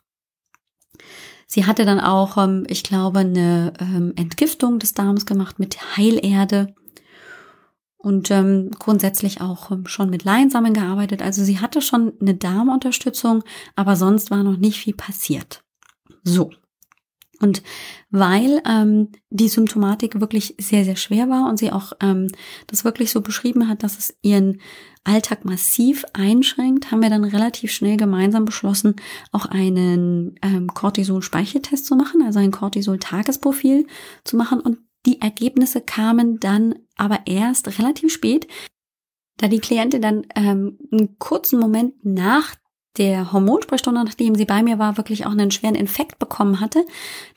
Sie 1.48 1.66
hatte 1.66 1.84
dann 1.84 2.00
auch, 2.00 2.38
ähm, 2.38 2.66
ich 2.68 2.84
glaube, 2.84 3.20
eine 3.20 3.74
ähm, 3.80 4.14
Entgiftung 4.16 4.80
des 4.80 4.94
Darms 4.94 5.26
gemacht 5.26 5.60
mit 5.60 5.98
Heilerde 5.98 6.76
und 8.00 8.32
ähm, 8.32 8.72
grundsätzlich 8.80 9.42
auch 9.42 9.72
ähm, 9.72 9.86
schon 9.86 10.10
mit 10.10 10.24
Leinsamen 10.24 10.74
gearbeitet. 10.74 11.22
Also 11.22 11.44
sie 11.44 11.60
hatte 11.60 11.82
schon 11.82 12.14
eine 12.20 12.34
Darmunterstützung, 12.34 13.44
aber 13.76 13.96
sonst 13.96 14.32
war 14.32 14.42
noch 14.42 14.58
nicht 14.58 14.80
viel 14.80 14.96
passiert. 14.96 15.64
So. 16.24 16.50
Und 17.42 17.62
weil 18.10 18.62
ähm, 18.68 19.10
die 19.30 19.48
Symptomatik 19.48 20.20
wirklich 20.20 20.56
sehr, 20.60 20.84
sehr 20.84 20.98
schwer 20.98 21.30
war 21.30 21.50
und 21.50 21.58
sie 21.58 21.72
auch 21.72 21.94
ähm, 22.02 22.28
das 22.68 22.84
wirklich 22.84 23.12
so 23.12 23.22
beschrieben 23.22 23.70
hat, 23.70 23.84
dass 23.84 23.98
es 23.98 24.18
ihren 24.22 24.60
Alltag 25.06 25.46
massiv 25.46 26.06
einschränkt, 26.14 26.92
haben 26.92 27.02
wir 27.02 27.10
dann 27.10 27.24
relativ 27.24 27.72
schnell 27.72 27.98
gemeinsam 27.98 28.46
beschlossen, 28.46 28.96
auch 29.32 29.46
einen 29.46 30.36
ähm, 30.42 30.68
Cortisol-Speicheltest 30.68 31.86
zu 31.86 31.96
machen, 31.96 32.22
also 32.22 32.40
ein 32.40 32.52
Cortisol-Tagesprofil 32.52 33.88
zu 34.26 34.36
machen. 34.36 34.60
Und 34.60 34.80
die 35.06 35.22
Ergebnisse 35.22 35.80
kamen 35.80 36.40
dann 36.40 36.76
aber 37.00 37.22
erst 37.26 37.80
relativ 37.80 38.12
spät, 38.14 38.48
da 39.38 39.48
die 39.48 39.60
Klientin 39.60 40.02
dann 40.02 40.26
ähm, 40.36 40.78
einen 40.92 41.18
kurzen 41.18 41.60
Moment 41.60 41.94
nach 42.04 42.56
der 42.98 43.32
Hormonsprechstunde, 43.32 44.04
nachdem 44.04 44.36
sie 44.36 44.46
bei 44.46 44.62
mir 44.62 44.78
war, 44.78 44.98
wirklich 44.98 45.26
auch 45.26 45.32
einen 45.32 45.52
schweren 45.52 45.76
Infekt 45.76 46.20
bekommen 46.20 46.60
hatte, 46.60 46.86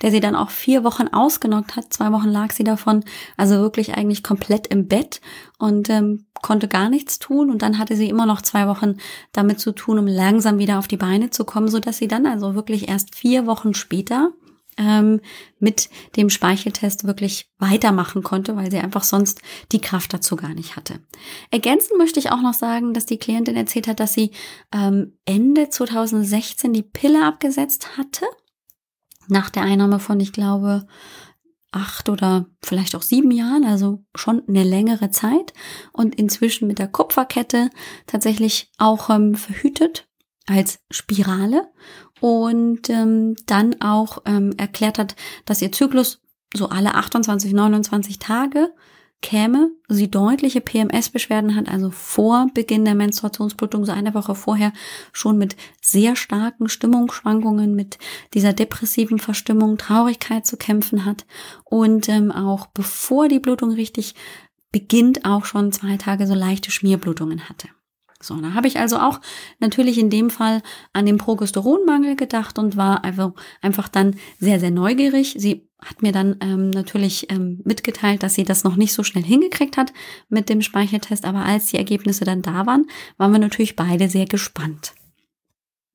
der 0.01 0.11
sie 0.11 0.19
dann 0.19 0.35
auch 0.35 0.51
vier 0.51 0.83
Wochen 0.83 1.09
ausgenockt 1.09 1.77
hat. 1.77 1.93
Zwei 1.93 2.11
Wochen 2.11 2.29
lag 2.29 2.51
sie 2.53 2.65
davon, 2.65 3.05
also 3.37 3.57
wirklich 3.59 3.95
eigentlich 3.95 4.25
komplett 4.25 4.67
im 4.67 4.89
Bett 4.89 5.21
und 5.59 5.89
ähm, 5.89 6.27
konnte 6.41 6.67
gar 6.67 6.89
nichts 6.89 7.21
tun. 7.21 7.51
Und 7.51 7.63
dann 7.63 7.79
hatte 7.79 7.95
sie 7.95 8.09
immer 8.09 8.27
noch 8.27 8.43
zwei 8.43 8.67
Wochen 8.67 8.97
damit 9.31 9.61
zu 9.61 9.73
tun, 9.73 9.99
um 9.99 10.07
langsam 10.07 10.59
wieder 10.59 10.79
auf 10.79 10.89
die 10.89 10.97
Beine 10.97 11.31
zu 11.31 11.45
kommen, 11.45 11.69
so 11.69 11.79
dass 11.79 11.99
sie 11.99 12.09
dann 12.09 12.27
also 12.27 12.57
wirklich 12.57 12.89
erst 12.89 13.15
vier 13.15 13.47
Wochen 13.47 13.75
später 13.75 14.33
ähm, 14.79 15.21
mit 15.59 15.91
dem 16.17 16.31
Speicheltest 16.31 17.05
wirklich 17.05 17.51
weitermachen 17.59 18.23
konnte, 18.23 18.57
weil 18.57 18.71
sie 18.71 18.79
einfach 18.79 19.05
sonst 19.05 19.43
die 19.73 19.81
Kraft 19.81 20.13
dazu 20.13 20.37
gar 20.37 20.55
nicht 20.55 20.77
hatte. 20.77 21.01
Ergänzend 21.51 21.99
möchte 21.99 22.19
ich 22.19 22.31
auch 22.31 22.41
noch 22.41 22.55
sagen, 22.55 22.95
dass 22.95 23.07
die 23.07 23.19
Klientin 23.19 23.57
erzählt 23.57 23.89
hat, 23.89 24.01
dass 24.01 24.15
sie 24.15 24.33
ähm, 24.73 25.19
Ende 25.25 25.69
2016 25.69 26.73
die 26.73 26.83
Pille 26.83 27.25
abgesetzt 27.25 27.97
hatte. 27.97 28.25
Nach 29.29 29.51
der 29.51 29.63
Einnahme 29.63 30.01
von, 30.01 30.19
ich 30.21 30.33
glaube, 30.33 30.87
acht 31.73 32.09
oder 32.09 32.47
vielleicht 32.63 32.95
auch 32.95 33.03
sieben 33.03 33.31
Jahren, 33.31 33.65
also 33.65 34.05
schon 34.15 34.43
eine 34.47 34.63
längere 34.63 35.11
Zeit 35.11 35.55
und 35.93 36.15
inzwischen 36.15 36.69
mit 36.69 36.79
der 36.79 36.89
Kupferkette 36.89 37.71
tatsächlich 38.07 38.71
auch 38.79 39.11
ähm, 39.11 39.35
verhütet 39.35 40.07
als 40.47 40.81
Spirale 40.91 41.71
und 42.23 42.89
ähm, 42.89 43.35
dann 43.47 43.81
auch 43.81 44.19
ähm, 44.27 44.55
erklärt 44.57 44.97
hat, 44.97 45.17
dass 45.45 45.61
ihr 45.61 45.73
Zyklus 45.73 46.21
so 46.55 46.69
alle 46.69 46.95
28, 46.95 47.53
29 47.53 48.21
Tage 48.21 48.73
käme, 49.23 49.73
sie 49.89 50.09
deutliche 50.09 50.61
PMS-Beschwerden 50.61 51.57
hat, 51.57 51.69
also 51.69 51.91
vor 51.91 52.47
Beginn 52.55 52.85
der 52.85 52.95
Menstruationsblutung, 52.95 53.85
so 53.85 53.91
eine 53.91 54.15
Woche 54.15 54.37
vorher, 54.37 54.73
schon 55.13 55.37
mit 55.37 55.57
sehr 55.81 56.15
starken 56.15 56.69
Stimmungsschwankungen, 56.69 57.75
mit 57.75 57.99
dieser 58.35 58.53
depressiven 58.53 59.19
Verstimmung, 59.19 59.77
Traurigkeit 59.77 60.47
zu 60.47 60.57
kämpfen 60.57 61.05
hat 61.05 61.27
und 61.65 62.09
ähm, 62.09 62.31
auch 62.31 62.67
bevor 62.67 63.29
die 63.29 63.41
Blutung 63.41 63.73
richtig 63.73 64.15
beginnt, 64.71 65.25
auch 65.25 65.45
schon 65.45 65.73
zwei 65.73 65.97
Tage 65.97 66.29
so 66.29 66.35
leichte 66.35 66.71
Schmierblutungen 66.71 67.49
hatte. 67.49 67.67
So, 68.23 68.37
da 68.37 68.55
habe 68.55 68.69
ich 68.69 68.79
also 68.79 68.99
auch 68.99 69.21
natürlich 69.59 69.99
in 69.99 70.11
dem 70.11 70.31
Fall 70.31 70.63
an 70.93 71.07
den 71.07 71.19
Progesteronmangel 71.19 72.17
gedacht 72.17 72.59
und 72.59 72.77
war 72.77 73.05
einfach, 73.05 73.33
einfach 73.61 73.89
dann 73.89 74.17
sehr, 74.39 74.61
sehr 74.61 74.71
neugierig. 74.71 75.35
Sie 75.39 75.69
hat 75.79 76.03
mir 76.03 76.13
dann 76.13 76.37
ähm, 76.41 76.71
natürlich 76.71 77.31
ähm, 77.31 77.61
mitgeteilt, 77.65 78.23
dass 78.23 78.35
sie 78.35 78.45
das 78.45 78.65
noch 78.65 78.77
nicht 78.77 78.93
so 78.93 79.03
schnell 79.03 79.25
hingekriegt 79.25 79.77
hat 79.77 79.93
mit 80.29 80.49
dem 80.49 80.63
Speicheltest, 80.63 81.25
aber 81.25 81.45
als 81.45 81.67
die 81.67 81.77
Ergebnisse 81.77 82.25
dann 82.25 82.43
da 82.43 82.67
waren, 82.67 82.87
waren 83.17 83.33
wir 83.33 83.41
natürlich 83.41 83.75
beide 83.77 84.09
sehr 84.09 84.27
gespannt. 84.27 84.95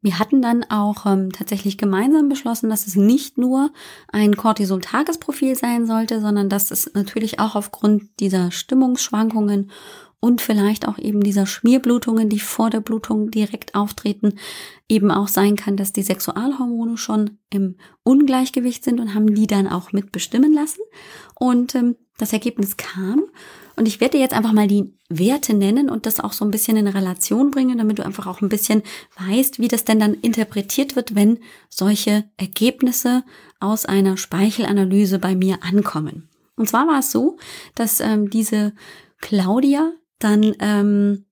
Wir 0.01 0.19
hatten 0.19 0.41
dann 0.41 0.63
auch 0.69 1.05
ähm, 1.05 1.31
tatsächlich 1.31 1.77
gemeinsam 1.77 2.29
beschlossen, 2.29 2.69
dass 2.69 2.85
es 2.85 2.95
nicht 2.95 3.37
nur 3.37 3.71
ein 4.09 4.37
Cortisol-Tagesprofil 4.37 5.55
sein 5.55 5.87
sollte, 5.87 6.21
sondern 6.21 6.49
dass 6.49 6.69
es 6.69 6.91
natürlich 6.93 7.39
auch 7.39 7.55
aufgrund 7.55 8.03
dieser 8.19 8.51
Stimmungsschwankungen 8.51 9.71
und 10.19 10.41
vielleicht 10.41 10.87
auch 10.87 10.97
eben 10.97 11.21
dieser 11.21 11.45
Schmierblutungen, 11.45 12.29
die 12.29 12.39
vor 12.39 12.69
der 12.69 12.81
Blutung 12.81 13.29
direkt 13.29 13.75
auftreten, 13.75 14.33
eben 14.89 15.11
auch 15.11 15.27
sein 15.27 15.55
kann, 15.55 15.77
dass 15.77 15.93
die 15.93 16.01
Sexualhormone 16.01 16.97
schon 16.97 17.37
im 17.49 17.75
Ungleichgewicht 18.03 18.83
sind 18.83 18.99
und 18.99 19.13
haben 19.13 19.35
die 19.35 19.47
dann 19.47 19.67
auch 19.67 19.91
mitbestimmen 19.91 20.53
lassen. 20.53 20.81
Und 21.35 21.75
ähm, 21.75 21.95
das 22.17 22.33
Ergebnis 22.33 22.77
kam. 22.77 23.23
Und 23.75 23.87
ich 23.87 24.01
werde 24.01 24.17
jetzt 24.17 24.33
einfach 24.33 24.53
mal 24.53 24.67
die 24.67 24.91
Werte 25.07 25.53
nennen 25.53 25.89
und 25.89 26.07
das 26.07 26.19
auch 26.19 26.33
so 26.33 26.43
ein 26.43 26.51
bisschen 26.51 26.77
in 26.77 26.87
Relation 26.87 27.51
bringen, 27.51 27.77
damit 27.77 27.99
du 27.99 28.05
einfach 28.05 28.25
auch 28.25 28.41
ein 28.41 28.49
bisschen 28.49 28.81
weißt, 29.19 29.59
wie 29.59 29.67
das 29.67 29.85
denn 29.85 29.99
dann 29.99 30.15
interpretiert 30.15 30.95
wird, 30.95 31.13
wenn 31.13 31.39
solche 31.69 32.25
Ergebnisse 32.37 33.23
aus 33.59 33.85
einer 33.85 34.17
Speichelanalyse 34.17 35.19
bei 35.19 35.35
mir 35.35 35.59
ankommen. 35.61 36.27
Und 36.55 36.67
zwar 36.67 36.87
war 36.87 36.99
es 36.99 37.11
so, 37.11 37.37
dass 37.75 37.99
ähm, 37.99 38.31
diese 38.31 38.73
Claudia 39.21 39.91
dann 40.19 40.55
ähm, 40.59 41.25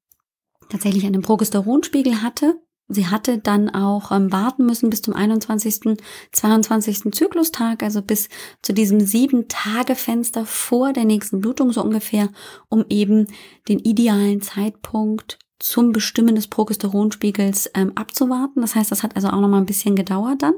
tatsächlich 0.70 1.06
einen 1.06 1.22
Progesteronspiegel 1.22 2.22
hatte. 2.22 2.60
Sie 2.88 3.08
hatte 3.08 3.40
dann 3.40 3.70
auch 3.70 4.12
ähm, 4.12 4.32
warten 4.32 4.66
müssen 4.66 4.92
bis 4.92 5.02
zum 5.02 5.16
21., 5.16 5.98
22. 6.32 7.12
Zyklustag, 7.12 7.82
also 7.82 8.02
bis 8.04 8.30
zu 8.62 8.74
diesem 8.74 9.00
sieben 9.00 9.48
Tage 9.48 9.96
Fenster 9.96 10.46
vor 10.46 10.94
der 10.94 11.06
nächsten 11.06 11.42
Blutung 11.42 11.72
so 11.72 11.82
ungefähr, 11.82 12.30
um 12.70 12.86
eben 12.90 13.28
den 13.68 13.80
idealen 13.80 14.42
Zeitpunkt 14.42 15.40
zum 15.58 15.94
Bestimmen 15.94 16.36
des 16.36 16.48
Progesteronspiegels 16.48 17.72
ähm, 17.74 17.94
abzuwarten. 17.96 18.62
Das 18.62 18.76
heißt, 18.76 18.92
das 18.92 19.02
hat 19.02 19.16
also 19.16 19.30
auch 19.30 19.42
noch 19.42 19.48
mal 19.48 19.58
ein 19.58 19.66
bisschen 19.66 19.96
gedauert 19.96 20.44
dann. 20.44 20.54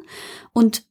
Und 0.53 0.86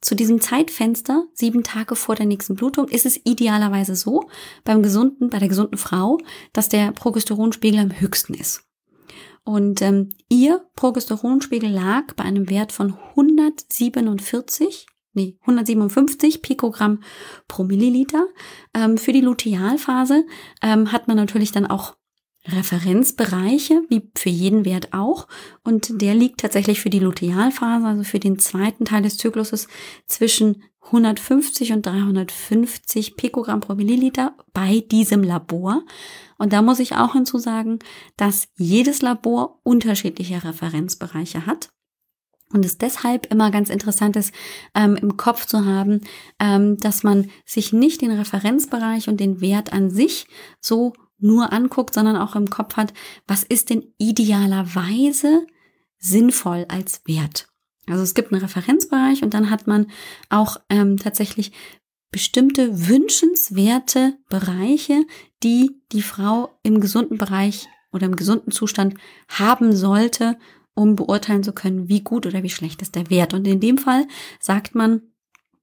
zu 0.00 0.14
diesem 0.14 0.40
Zeitfenster, 0.40 1.26
sieben 1.34 1.62
Tage 1.62 1.94
vor 1.94 2.14
der 2.14 2.26
nächsten 2.26 2.54
Blutung, 2.54 2.88
ist 2.88 3.04
es 3.04 3.20
idealerweise 3.24 3.94
so, 3.94 4.28
beim 4.64 4.82
gesunden, 4.82 5.28
bei 5.28 5.38
der 5.38 5.48
gesunden 5.48 5.76
Frau, 5.76 6.18
dass 6.52 6.68
der 6.68 6.92
Progesteronspiegel 6.92 7.80
am 7.80 8.00
höchsten 8.00 8.34
ist. 8.34 8.64
Und 9.44 9.82
ähm, 9.82 10.10
ihr 10.28 10.64
Progesteronspiegel 10.74 11.70
lag 11.70 12.14
bei 12.14 12.24
einem 12.24 12.48
Wert 12.48 12.72
von 12.72 12.94
147, 13.10 14.86
nee, 15.12 15.38
157 15.42 16.42
Pikogramm 16.42 17.02
pro 17.48 17.64
Milliliter. 17.64 18.26
Ähm, 18.74 18.96
für 18.96 19.12
die 19.12 19.22
Lutealphase 19.22 20.24
ähm, 20.62 20.92
hat 20.92 21.08
man 21.08 21.16
natürlich 21.16 21.52
dann 21.52 21.66
auch 21.66 21.96
Referenzbereiche, 22.46 23.82
wie 23.88 24.10
für 24.16 24.30
jeden 24.30 24.64
Wert 24.64 24.92
auch. 24.92 25.28
Und 25.62 26.00
der 26.00 26.14
liegt 26.14 26.40
tatsächlich 26.40 26.80
für 26.80 26.90
die 26.90 26.98
Lutealphase, 26.98 27.86
also 27.86 28.02
für 28.02 28.18
den 28.18 28.38
zweiten 28.38 28.84
Teil 28.84 29.02
des 29.02 29.18
Zykluses, 29.18 29.68
zwischen 30.06 30.62
150 30.82 31.72
und 31.72 31.86
350 31.86 33.16
Pikogramm 33.16 33.60
pro 33.60 33.74
Milliliter 33.74 34.34
bei 34.52 34.80
diesem 34.90 35.22
Labor. 35.22 35.82
Und 36.38 36.52
da 36.52 36.62
muss 36.62 36.78
ich 36.78 36.96
auch 36.96 37.12
hinzusagen, 37.12 37.78
dass 38.16 38.48
jedes 38.56 39.02
Labor 39.02 39.60
unterschiedliche 39.62 40.42
Referenzbereiche 40.42 41.46
hat. 41.46 41.70
Und 42.52 42.64
es 42.64 42.78
deshalb 42.78 43.26
immer 43.26 43.50
ganz 43.52 43.70
interessant 43.70 44.16
ist, 44.16 44.34
ähm, 44.74 44.96
im 44.96 45.16
Kopf 45.16 45.46
zu 45.46 45.64
haben, 45.66 46.00
ähm, 46.40 46.78
dass 46.78 47.04
man 47.04 47.30
sich 47.44 47.72
nicht 47.72 48.00
den 48.00 48.10
Referenzbereich 48.10 49.08
und 49.08 49.20
den 49.20 49.40
Wert 49.40 49.72
an 49.72 49.90
sich 49.90 50.26
so 50.60 50.94
nur 51.20 51.52
anguckt, 51.52 51.94
sondern 51.94 52.16
auch 52.16 52.36
im 52.36 52.50
Kopf 52.50 52.76
hat, 52.76 52.92
was 53.26 53.42
ist 53.42 53.70
denn 53.70 53.92
idealerweise 53.98 55.46
sinnvoll 55.98 56.66
als 56.68 57.02
Wert. 57.06 57.48
Also 57.86 58.02
es 58.02 58.14
gibt 58.14 58.32
einen 58.32 58.42
Referenzbereich 58.42 59.22
und 59.22 59.34
dann 59.34 59.50
hat 59.50 59.66
man 59.66 59.86
auch 60.28 60.56
ähm, 60.68 60.96
tatsächlich 60.96 61.52
bestimmte 62.10 62.88
wünschenswerte 62.88 64.18
Bereiche, 64.28 65.04
die 65.42 65.80
die 65.92 66.02
Frau 66.02 66.58
im 66.62 66.80
gesunden 66.80 67.18
Bereich 67.18 67.68
oder 67.92 68.06
im 68.06 68.16
gesunden 68.16 68.52
Zustand 68.52 68.94
haben 69.28 69.74
sollte, 69.74 70.38
um 70.74 70.96
beurteilen 70.96 71.42
zu 71.42 71.52
können, 71.52 71.88
wie 71.88 72.00
gut 72.00 72.26
oder 72.26 72.42
wie 72.42 72.50
schlecht 72.50 72.82
ist 72.82 72.94
der 72.94 73.10
Wert. 73.10 73.34
Und 73.34 73.46
in 73.46 73.60
dem 73.60 73.78
Fall 73.78 74.06
sagt 74.38 74.74
man, 74.74 75.02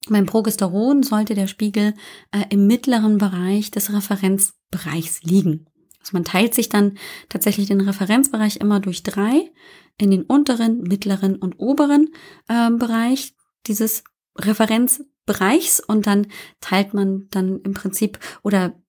beim 0.09 0.25
Progesteron 0.25 1.03
sollte 1.03 1.35
der 1.35 1.47
Spiegel 1.47 1.93
äh, 2.31 2.45
im 2.49 2.67
mittleren 2.67 3.17
Bereich 3.17 3.71
des 3.71 3.93
Referenzbereichs 3.93 5.23
liegen. 5.23 5.65
Also 5.99 6.11
man 6.13 6.23
teilt 6.23 6.53
sich 6.53 6.69
dann 6.69 6.97
tatsächlich 7.27 7.67
den 7.67 7.81
Referenzbereich 7.81 8.57
immer 8.57 8.79
durch 8.79 9.03
drei 9.03 9.51
in 9.97 10.11
den 10.11 10.23
unteren, 10.23 10.83
mittleren 10.83 11.35
und 11.35 11.59
oberen 11.59 12.09
äh, 12.47 12.71
Bereich 12.71 13.35
dieses 13.65 14.05
Referenzbereichs 14.37 15.81
und 15.81 16.07
dann 16.07 16.27
teilt 16.61 16.93
man 16.93 17.27
dann 17.31 17.59
im 17.61 17.73
Prinzip 17.73 18.19
oder 18.43 18.81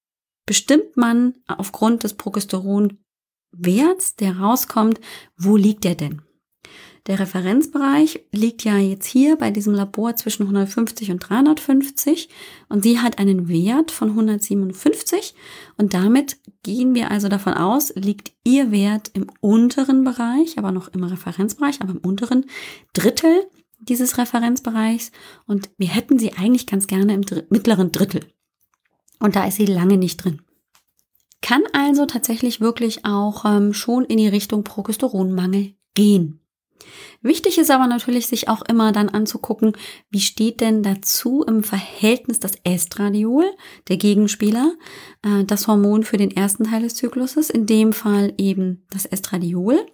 bestimmt 0.46 0.96
man 0.96 1.34
aufgrund 1.46 2.04
des 2.04 2.14
Progesteronwerts, 2.14 4.14
der 4.16 4.38
rauskommt, 4.38 5.00
wo 5.36 5.56
liegt 5.56 5.82
der 5.84 5.96
denn? 5.96 6.22
Der 7.08 7.18
Referenzbereich 7.18 8.20
liegt 8.32 8.64
ja 8.64 8.76
jetzt 8.76 9.06
hier 9.06 9.36
bei 9.36 9.50
diesem 9.50 9.72
Labor 9.72 10.14
zwischen 10.16 10.42
150 10.42 11.10
und 11.10 11.20
350 11.20 12.28
und 12.68 12.82
sie 12.82 13.00
hat 13.00 13.18
einen 13.18 13.48
Wert 13.48 13.90
von 13.90 14.10
157 14.10 15.34
und 15.78 15.94
damit 15.94 16.36
gehen 16.62 16.94
wir 16.94 17.10
also 17.10 17.28
davon 17.28 17.54
aus, 17.54 17.94
liegt 17.94 18.32
ihr 18.44 18.70
Wert 18.72 19.10
im 19.14 19.26
unteren 19.40 20.04
Bereich, 20.04 20.58
aber 20.58 20.70
noch 20.70 20.88
im 20.88 21.02
Referenzbereich, 21.02 21.80
aber 21.80 21.92
im 21.92 21.98
unteren 21.98 22.44
Drittel 22.92 23.46
dieses 23.78 24.18
Referenzbereichs 24.18 25.10
und 25.46 25.70
wir 25.78 25.88
hätten 25.88 26.18
sie 26.18 26.34
eigentlich 26.34 26.66
ganz 26.66 26.88
gerne 26.88 27.14
im 27.14 27.22
dr 27.22 27.44
mittleren 27.48 27.90
Drittel. 27.90 28.20
Und 29.18 29.34
da 29.34 29.46
ist 29.46 29.56
sie 29.56 29.64
lange 29.64 29.96
nicht 29.96 30.22
drin. 30.22 30.42
Kann 31.40 31.62
also 31.72 32.04
tatsächlich 32.04 32.60
wirklich 32.60 33.06
auch 33.06 33.46
ähm, 33.46 33.72
schon 33.72 34.04
in 34.04 34.18
die 34.18 34.28
Richtung 34.28 34.62
Progesteronmangel 34.62 35.74
gehen. 35.94 36.40
Wichtig 37.20 37.58
ist 37.58 37.70
aber 37.70 37.86
natürlich, 37.86 38.26
sich 38.26 38.48
auch 38.48 38.62
immer 38.62 38.92
dann 38.92 39.08
anzugucken, 39.08 39.72
wie 40.10 40.20
steht 40.20 40.60
denn 40.60 40.82
dazu 40.82 41.44
im 41.46 41.62
Verhältnis 41.62 42.38
das 42.38 42.52
Estradiol, 42.64 43.44
der 43.88 43.96
Gegenspieler, 43.96 44.74
äh, 45.22 45.44
das 45.44 45.66
Hormon 45.66 46.04
für 46.04 46.16
den 46.16 46.30
ersten 46.30 46.64
Teil 46.64 46.82
des 46.82 46.94
Zykluses, 46.94 47.50
in 47.50 47.66
dem 47.66 47.92
Fall 47.92 48.34
eben 48.38 48.86
das 48.90 49.04
Estradiol. 49.04 49.84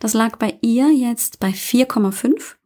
Das 0.00 0.14
lag 0.14 0.36
bei 0.36 0.58
ihr 0.60 0.92
jetzt 0.92 1.40
bei 1.40 1.50
4,5 1.50 2.56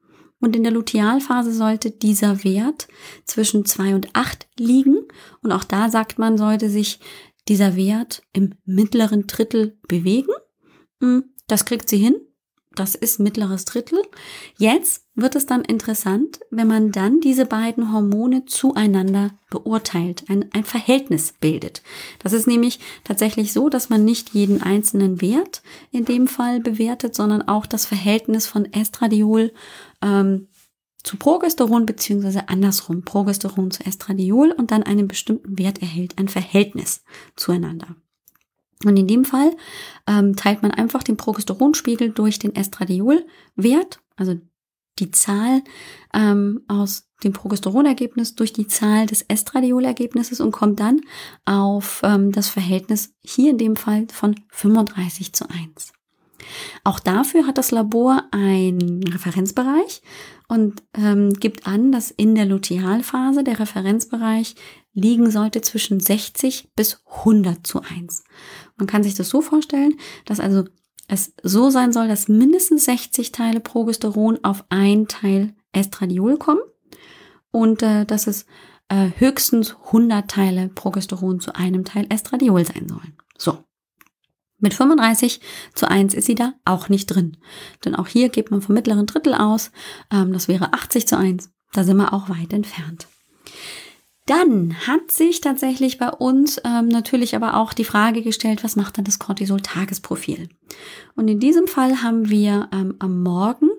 und 0.41 0.57
in 0.57 0.63
der 0.63 0.73
Lutealphase 0.73 1.53
sollte 1.53 1.91
dieser 1.91 2.45
Wert 2.45 2.89
zwischen 3.25 3.65
2 3.65 3.95
und 3.95 4.09
8 4.15 4.47
liegen 4.59 5.07
und 5.43 5.53
auch 5.53 5.65
da 5.65 5.91
sagt 5.91 6.19
man, 6.19 6.39
sollte 6.39 6.71
sich 6.71 7.01
dieser 7.49 7.77
Wert 7.77 8.23
im 8.33 8.55
mittleren 8.65 9.27
Drittel 9.27 9.79
bewegen. 9.89 10.33
Hm, 11.01 11.25
das 11.47 11.65
kriegt 11.65 11.89
sie 11.89 11.99
hin. 11.99 12.17
Das 12.77 12.95
ist 12.95 13.19
mittleres 13.19 13.65
Drittel. 13.65 14.01
Jetzt 14.59 15.05
wird 15.15 15.35
es 15.35 15.47
dann 15.47 15.63
interessant, 15.63 16.41
wenn 16.51 16.69
man 16.69 16.93
dann 16.93 17.21
diese 17.21 17.47
beiden 17.47 17.91
Hormone 17.93 18.45
zueinander 18.45 19.31
beurteilt, 19.51 20.25
ein, 20.29 20.51
ein 20.53 20.65
Verhältnis 20.65 21.33
bildet. 21.41 21.83
Das 22.23 22.35
ist 22.35 22.47
nämlich 22.47 22.79
tatsächlich 23.03 23.53
so, 23.55 23.71
dass 23.71 23.89
man 23.89 24.05
nicht 24.05 24.35
jeden 24.35 24.63
einzelnen 24.63 25.23
Wert 25.23 25.63
in 25.91 26.05
dem 26.05 26.29
Fall 26.29 26.61
bewertet, 26.61 27.15
sondern 27.15 27.49
auch 27.49 27.65
das 27.65 27.87
Verhältnis 27.87 28.47
von 28.47 28.71
Estradiol 28.73 29.53
ähm, 30.03 30.49
zu 31.03 31.17
Progesteron 31.17 31.87
beziehungsweise 31.87 32.49
andersrum 32.51 33.03
Progesteron 33.03 33.71
zu 33.71 33.87
Estradiol 33.87 34.53
und 34.53 34.71
dann 34.71 34.83
einen 34.83 35.09
bestimmten 35.09 35.59
Wert 35.59 35.81
erhält, 35.81 36.19
ein 36.19 36.29
Verhältnis 36.29 37.05
zueinander. 37.37 37.97
Und 38.85 38.97
in 38.97 39.07
dem 39.07 39.25
Fall 39.25 39.57
ähm, 40.07 40.37
teilt 40.37 40.63
man 40.63 40.71
einfach 40.71 41.03
den 41.03 41.17
Progesteronspiegel 41.17 42.11
durch 42.11 42.39
den 42.39 42.55
Estradiolwert, 42.55 44.01
also 44.17 44.37
die 44.99 45.11
Zahl 45.11 45.63
ähm, 46.15 46.63
aus 46.69 47.09
dem 47.25 47.33
Progesteronergebnis 47.33 48.35
durch 48.35 48.53
die 48.53 48.67
Zahl 48.67 49.07
des 49.07 49.23
Estradiolergebnisses 49.23 50.41
und 50.41 50.53
kommt 50.53 50.81
dann 50.81 51.01
auf 51.45 52.01
ähm, 52.05 52.33
das 52.33 52.49
Verhältnis 52.49 53.15
hier 53.25 53.51
in 53.51 53.59
dem 53.59 53.77
Fall 53.77 54.07
von 54.13 54.35
35 54.51 55.33
zu 55.33 55.49
1. 55.49 55.93
Auch 56.85 57.01
dafür 57.01 57.47
hat 57.47 57.59
das 57.59 57.71
Labor 57.71 58.25
einen 58.31 59.03
Referenzbereich 59.03 60.03
und 60.49 60.83
ähm, 60.97 61.33
gibt 61.33 61.67
an, 61.67 61.91
dass 61.91 62.11
in 62.11 62.35
der 62.35 62.45
Lutealphase 62.45 63.43
der 63.43 63.59
Referenzbereich 63.59 64.55
liegen 64.93 65.31
sollte 65.31 65.61
zwischen 65.61 66.01
60 66.01 66.71
bis 66.77 67.03
100 67.07 67.67
zu 67.67 67.83
1. 67.83 68.25
Man 68.77 68.87
kann 68.87 69.03
sich 69.03 69.15
das 69.15 69.29
so 69.29 69.41
vorstellen, 69.41 69.99
dass 70.25 70.41
also 70.41 70.65
es 71.09 71.33
so 71.43 71.71
sein 71.71 71.93
soll, 71.93 72.09
dass 72.09 72.29
mindestens 72.29 72.85
60 72.85 73.33
Teile 73.33 73.61
Progesteron 73.61 74.43
auf 74.43 74.65
ein 74.69 75.09
Teil 75.09 75.55
Estradiol 75.73 76.37
kommen 76.37 76.61
und 77.51 77.83
äh, 77.83 78.05
dass 78.05 78.27
es 78.27 78.47
äh, 78.89 79.11
höchstens 79.17 79.77
100 79.87 80.31
Teile 80.31 80.69
Progesteron 80.69 81.41
zu 81.41 81.55
einem 81.55 81.85
Teil 81.85 82.07
Estradiol 82.09 82.65
sein 82.65 82.89
sollen. 82.89 83.17
So. 83.39 83.59
Mit 84.59 84.73
35 84.73 85.41
zu 85.75 85.89
1 85.89 86.15
ist 86.15 86.27
sie 86.27 86.35
da 86.35 86.55
auch 86.65 86.89
nicht 86.89 87.07
drin. 87.07 87.37
Denn 87.85 87.95
auch 87.95 88.07
hier 88.07 88.31
geht 88.31 88.51
man 88.51 88.63
vom 88.63 88.75
mittleren 88.75 89.07
Drittel 89.07 89.35
aus. 89.35 89.71
Ähm, 90.11 90.33
das 90.33 90.49
wäre 90.49 90.73
80 90.73 91.07
zu 91.07 91.19
1. 91.19 91.51
Da 91.73 91.85
sind 91.85 91.99
wir 91.99 92.15
auch 92.15 92.31
weit 92.31 92.53
entfernt. 92.55 93.07
Dann 94.27 94.75
hat 94.87 95.13
sich 95.13 95.41
tatsächlich 95.41 95.99
bei 95.99 96.11
uns 96.11 96.61
ähm, 96.65 96.89
natürlich 96.89 97.37
aber 97.37 97.57
auch 97.57 97.73
die 97.73 97.85
Frage 97.85 98.23
gestellt, 98.23 98.65
was 98.65 98.75
macht 98.75 98.99
dann 98.99 99.05
das 99.05 99.21
Cortisol-Tagesprofil? 99.21 100.49
Und 101.15 101.29
in 101.29 101.39
diesem 101.39 101.69
Fall 101.69 102.03
haben 102.03 102.29
wir 102.29 102.69
ähm, 102.73 102.97
am 102.99 103.23
Morgen, 103.23 103.71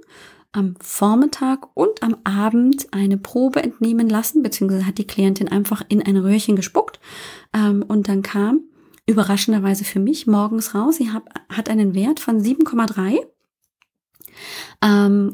am 0.54 0.76
Vormittag 0.80 1.68
und 1.76 2.02
am 2.02 2.16
Abend 2.24 2.88
eine 2.92 3.18
Probe 3.18 3.62
entnehmen 3.62 4.08
lassen, 4.08 4.42
beziehungsweise 4.42 4.88
hat 4.88 4.98
die 4.98 5.08
Klientin 5.08 5.50
einfach 5.50 5.84
in 5.90 6.02
ein 6.02 6.16
Röhrchen 6.16 6.56
gespuckt 6.56 7.02
ähm, 7.54 7.84
und 7.86 8.08
dann 8.08 8.22
kam 8.22 8.62
überraschenderweise 9.06 9.84
für 9.84 10.00
mich 10.00 10.28
morgens 10.28 10.74
raus, 10.76 10.98
sie 10.98 11.12
hat, 11.12 11.24
hat 11.50 11.70
einen 11.70 11.94
Wert 11.94 12.20
von 12.20 12.42
7,3 12.42 13.12
ähm, 13.12 13.20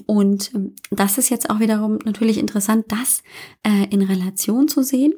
und 0.06 0.52
das 0.92 1.18
ist 1.18 1.30
jetzt 1.30 1.50
auch 1.50 1.60
wiederum 1.60 2.00
natürlich 2.06 2.38
interessant, 2.38 2.86
das 2.88 3.24
äh, 3.64 3.88
in 3.90 4.02
Relation 4.02 4.68
zu 4.68 4.84
sehen. 4.84 5.14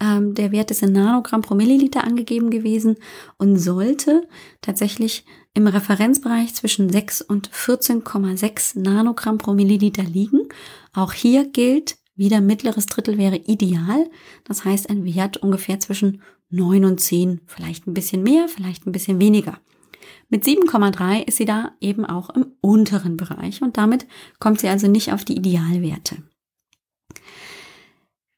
Ähm, 0.00 0.34
der 0.34 0.52
Wert 0.52 0.70
ist 0.70 0.82
in 0.82 0.92
Nanogramm 0.92 1.42
pro 1.42 1.54
Milliliter 1.54 2.04
angegeben 2.04 2.50
gewesen 2.50 2.96
und 3.38 3.56
sollte 3.56 4.26
tatsächlich 4.60 5.24
im 5.54 5.66
Referenzbereich 5.66 6.54
zwischen 6.54 6.90
6 6.90 7.22
und 7.22 7.50
14,6 7.50 8.78
Nanogramm 8.80 9.38
pro 9.38 9.54
Milliliter 9.54 10.02
liegen. 10.02 10.48
Auch 10.92 11.12
hier 11.12 11.48
gilt, 11.48 11.96
wieder 12.16 12.40
mittleres 12.40 12.86
Drittel 12.86 13.18
wäre 13.18 13.36
ideal. 13.36 14.08
Das 14.44 14.64
heißt, 14.64 14.90
ein 14.90 15.04
Wert 15.04 15.36
ungefähr 15.38 15.80
zwischen 15.80 16.22
9 16.50 16.84
und 16.84 17.00
10, 17.00 17.40
vielleicht 17.46 17.86
ein 17.86 17.94
bisschen 17.94 18.22
mehr, 18.22 18.48
vielleicht 18.48 18.86
ein 18.86 18.92
bisschen 18.92 19.20
weniger. 19.20 19.58
Mit 20.28 20.44
7,3 20.44 21.26
ist 21.26 21.36
sie 21.36 21.44
da 21.44 21.72
eben 21.80 22.04
auch 22.04 22.30
im 22.30 22.52
unteren 22.60 23.16
Bereich 23.16 23.62
und 23.62 23.76
damit 23.76 24.06
kommt 24.38 24.60
sie 24.60 24.68
also 24.68 24.88
nicht 24.88 25.12
auf 25.12 25.24
die 25.24 25.36
Idealwerte. 25.36 26.22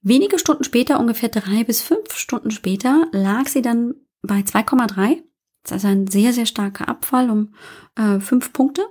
Wenige 0.03 0.39
Stunden 0.39 0.63
später, 0.63 1.01
ungefähr 1.01 1.29
drei 1.29 1.65
bis 1.65 1.83
fünf 1.83 2.15
Stunden 2.15 2.53
später, 2.53 3.09
lag 3.11 3.49
sie 3.49 3.63
dann 3.63 3.95
bei 4.23 4.41
2,3. 4.41 5.23
Das 5.65 5.79
ist 5.79 5.85
ein 5.85 6.07
sehr, 6.07 6.33
sehr 6.33 6.47
starker 6.47 6.89
Abfall 6.89 7.29
um 7.29 7.55
äh, 7.97 8.21
fünf 8.21 8.53
Punkte. 8.53 8.87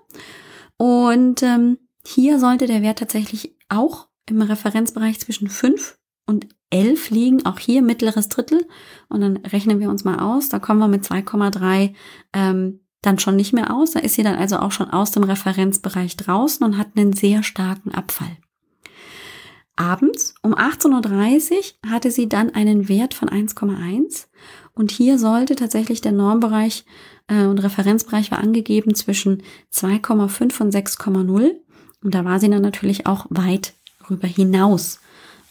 Und 0.77 1.41
ähm, 1.41 1.77
hier 2.05 2.39
sollte 2.39 2.67
der 2.67 2.81
Wert 2.81 2.99
tatsächlich 2.99 3.55
auch 3.69 4.09
im 4.29 4.41
Referenzbereich 4.41 5.19
zwischen 5.19 5.49
5 5.49 5.97
und 6.27 6.47
11 6.69 7.09
liegen, 7.11 7.45
auch 7.45 7.59
hier 7.59 7.81
mittleres 7.81 8.27
Drittel. 8.27 8.67
Und 9.07 9.21
dann 9.21 9.37
rechnen 9.37 9.79
wir 9.79 9.89
uns 9.89 10.03
mal 10.03 10.19
aus, 10.19 10.49
da 10.49 10.59
kommen 10.59 10.79
wir 10.79 10.87
mit 10.87 11.03
2,3 11.03 11.95
ähm, 12.33 12.84
dann 13.05 13.19
schon 13.19 13.35
nicht 13.35 13.53
mehr 13.53 13.73
aus. 13.73 13.91
Da 13.91 13.99
ist 13.99 14.15
sie 14.15 14.23
dann 14.23 14.35
also 14.35 14.57
auch 14.57 14.71
schon 14.71 14.89
aus 14.89 15.11
dem 15.11 15.23
Referenzbereich 15.23 16.17
draußen 16.17 16.65
und 16.65 16.77
hat 16.77 16.89
einen 16.95 17.13
sehr 17.13 17.43
starken 17.43 17.91
Abfall. 17.91 18.37
Abends 19.75 20.35
um 20.41 20.55
18.30 20.55 21.51
Uhr 21.83 21.91
hatte 21.91 22.09
sie 22.09 22.29
dann 22.29 22.53
einen 22.53 22.87
Wert 22.87 23.13
von 23.13 23.29
1,1 23.29 24.27
und 24.73 24.91
hier 24.91 25.19
sollte 25.19 25.55
tatsächlich 25.55 25.99
der 26.01 26.13
Normbereich 26.13 26.85
äh, 27.27 27.45
und 27.45 27.59
Referenzbereich 27.59 28.31
war 28.31 28.39
angegeben 28.39 28.95
zwischen 28.95 29.43
2,5 29.73 30.61
und 30.61 30.73
6,0 30.73 31.51
und 32.03 32.15
da 32.15 32.23
war 32.23 32.39
sie 32.39 32.49
dann 32.49 32.61
natürlich 32.61 33.05
auch 33.05 33.25
weit 33.29 33.73
darüber 33.99 34.27
hinaus. 34.27 34.99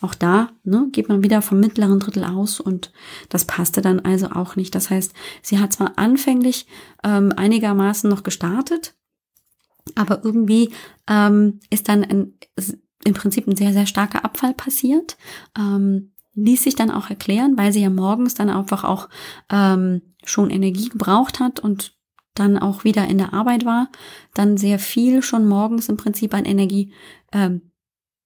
Auch 0.04 0.14
da 0.14 0.50
ne, 0.64 0.88
geht 0.92 1.08
man 1.08 1.22
wieder 1.22 1.40
vom 1.40 1.60
mittleren 1.60 1.98
Drittel 1.98 2.24
aus 2.24 2.60
und 2.60 2.92
das 3.30 3.46
passte 3.46 3.80
dann 3.80 4.00
also 4.00 4.26
auch 4.26 4.54
nicht. 4.54 4.74
Das 4.74 4.90
heißt, 4.90 5.14
sie 5.40 5.58
hat 5.58 5.72
zwar 5.72 5.96
anfänglich 5.96 6.66
ähm, 7.02 7.32
einigermaßen 7.34 8.10
noch 8.10 8.22
gestartet, 8.22 8.94
aber 9.94 10.22
irgendwie 10.22 10.74
ähm, 11.08 11.60
ist 11.70 11.88
dann 11.88 12.04
ein, 12.04 12.34
im 13.06 13.14
Prinzip 13.14 13.46
ein 13.46 13.56
sehr, 13.56 13.72
sehr 13.72 13.86
starker 13.86 14.26
Abfall 14.26 14.52
passiert. 14.52 15.16
Ähm, 15.58 16.12
ließ 16.34 16.64
sich 16.64 16.74
dann 16.74 16.90
auch 16.90 17.08
erklären, 17.08 17.56
weil 17.56 17.72
sie 17.72 17.80
ja 17.80 17.88
morgens 17.88 18.34
dann 18.34 18.50
einfach 18.50 18.84
auch 18.84 19.08
ähm, 19.50 20.02
schon 20.22 20.50
Energie 20.50 20.90
gebraucht 20.90 21.40
hat 21.40 21.60
und 21.60 21.96
dann 22.34 22.58
auch 22.58 22.84
wieder 22.84 23.06
in 23.06 23.16
der 23.16 23.32
Arbeit 23.32 23.64
war, 23.64 23.88
dann 24.34 24.58
sehr 24.58 24.78
viel 24.78 25.22
schon 25.22 25.48
morgens 25.48 25.88
im 25.88 25.96
Prinzip 25.96 26.34
an 26.34 26.44
Energie 26.44 26.92
ähm, 27.32 27.70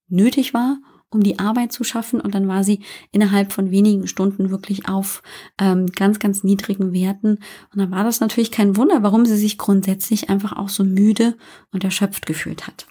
nötig 0.09 0.55
war, 0.55 0.79
um 1.11 1.23
die 1.23 1.39
Arbeit 1.39 1.73
zu 1.73 1.85
schaffen. 1.85 2.21
Und 2.21 2.35
dann 2.35 2.49
war 2.49 2.65
sie 2.65 2.81
innerhalb 3.13 3.53
von 3.53 3.71
wenigen 3.71 4.07
Stunden 4.07 4.51
wirklich 4.51 4.89
auf 4.89 5.23
ähm, 5.59 5.87
ganz, 5.87 6.19
ganz 6.19 6.45
niedrigen 6.45 6.93
Werten. 6.93 7.39
Und 7.73 7.79
dann 7.79 7.91
war 7.91 8.05
das 8.05 8.21
natürlich 8.21 8.51
kein 8.51 8.77
Wunder, 8.77 9.03
warum 9.03 9.27
sie 9.27 9.37
sich 9.37 9.59
grundsätzlich 9.59 10.31
einfach 10.31 10.57
auch 10.57 10.69
so 10.69 10.85
müde 10.85 11.37
und 11.73 11.85
erschöpft 11.85 12.27
gefühlt 12.27 12.67
hat. 12.67 12.87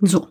So, 0.00 0.28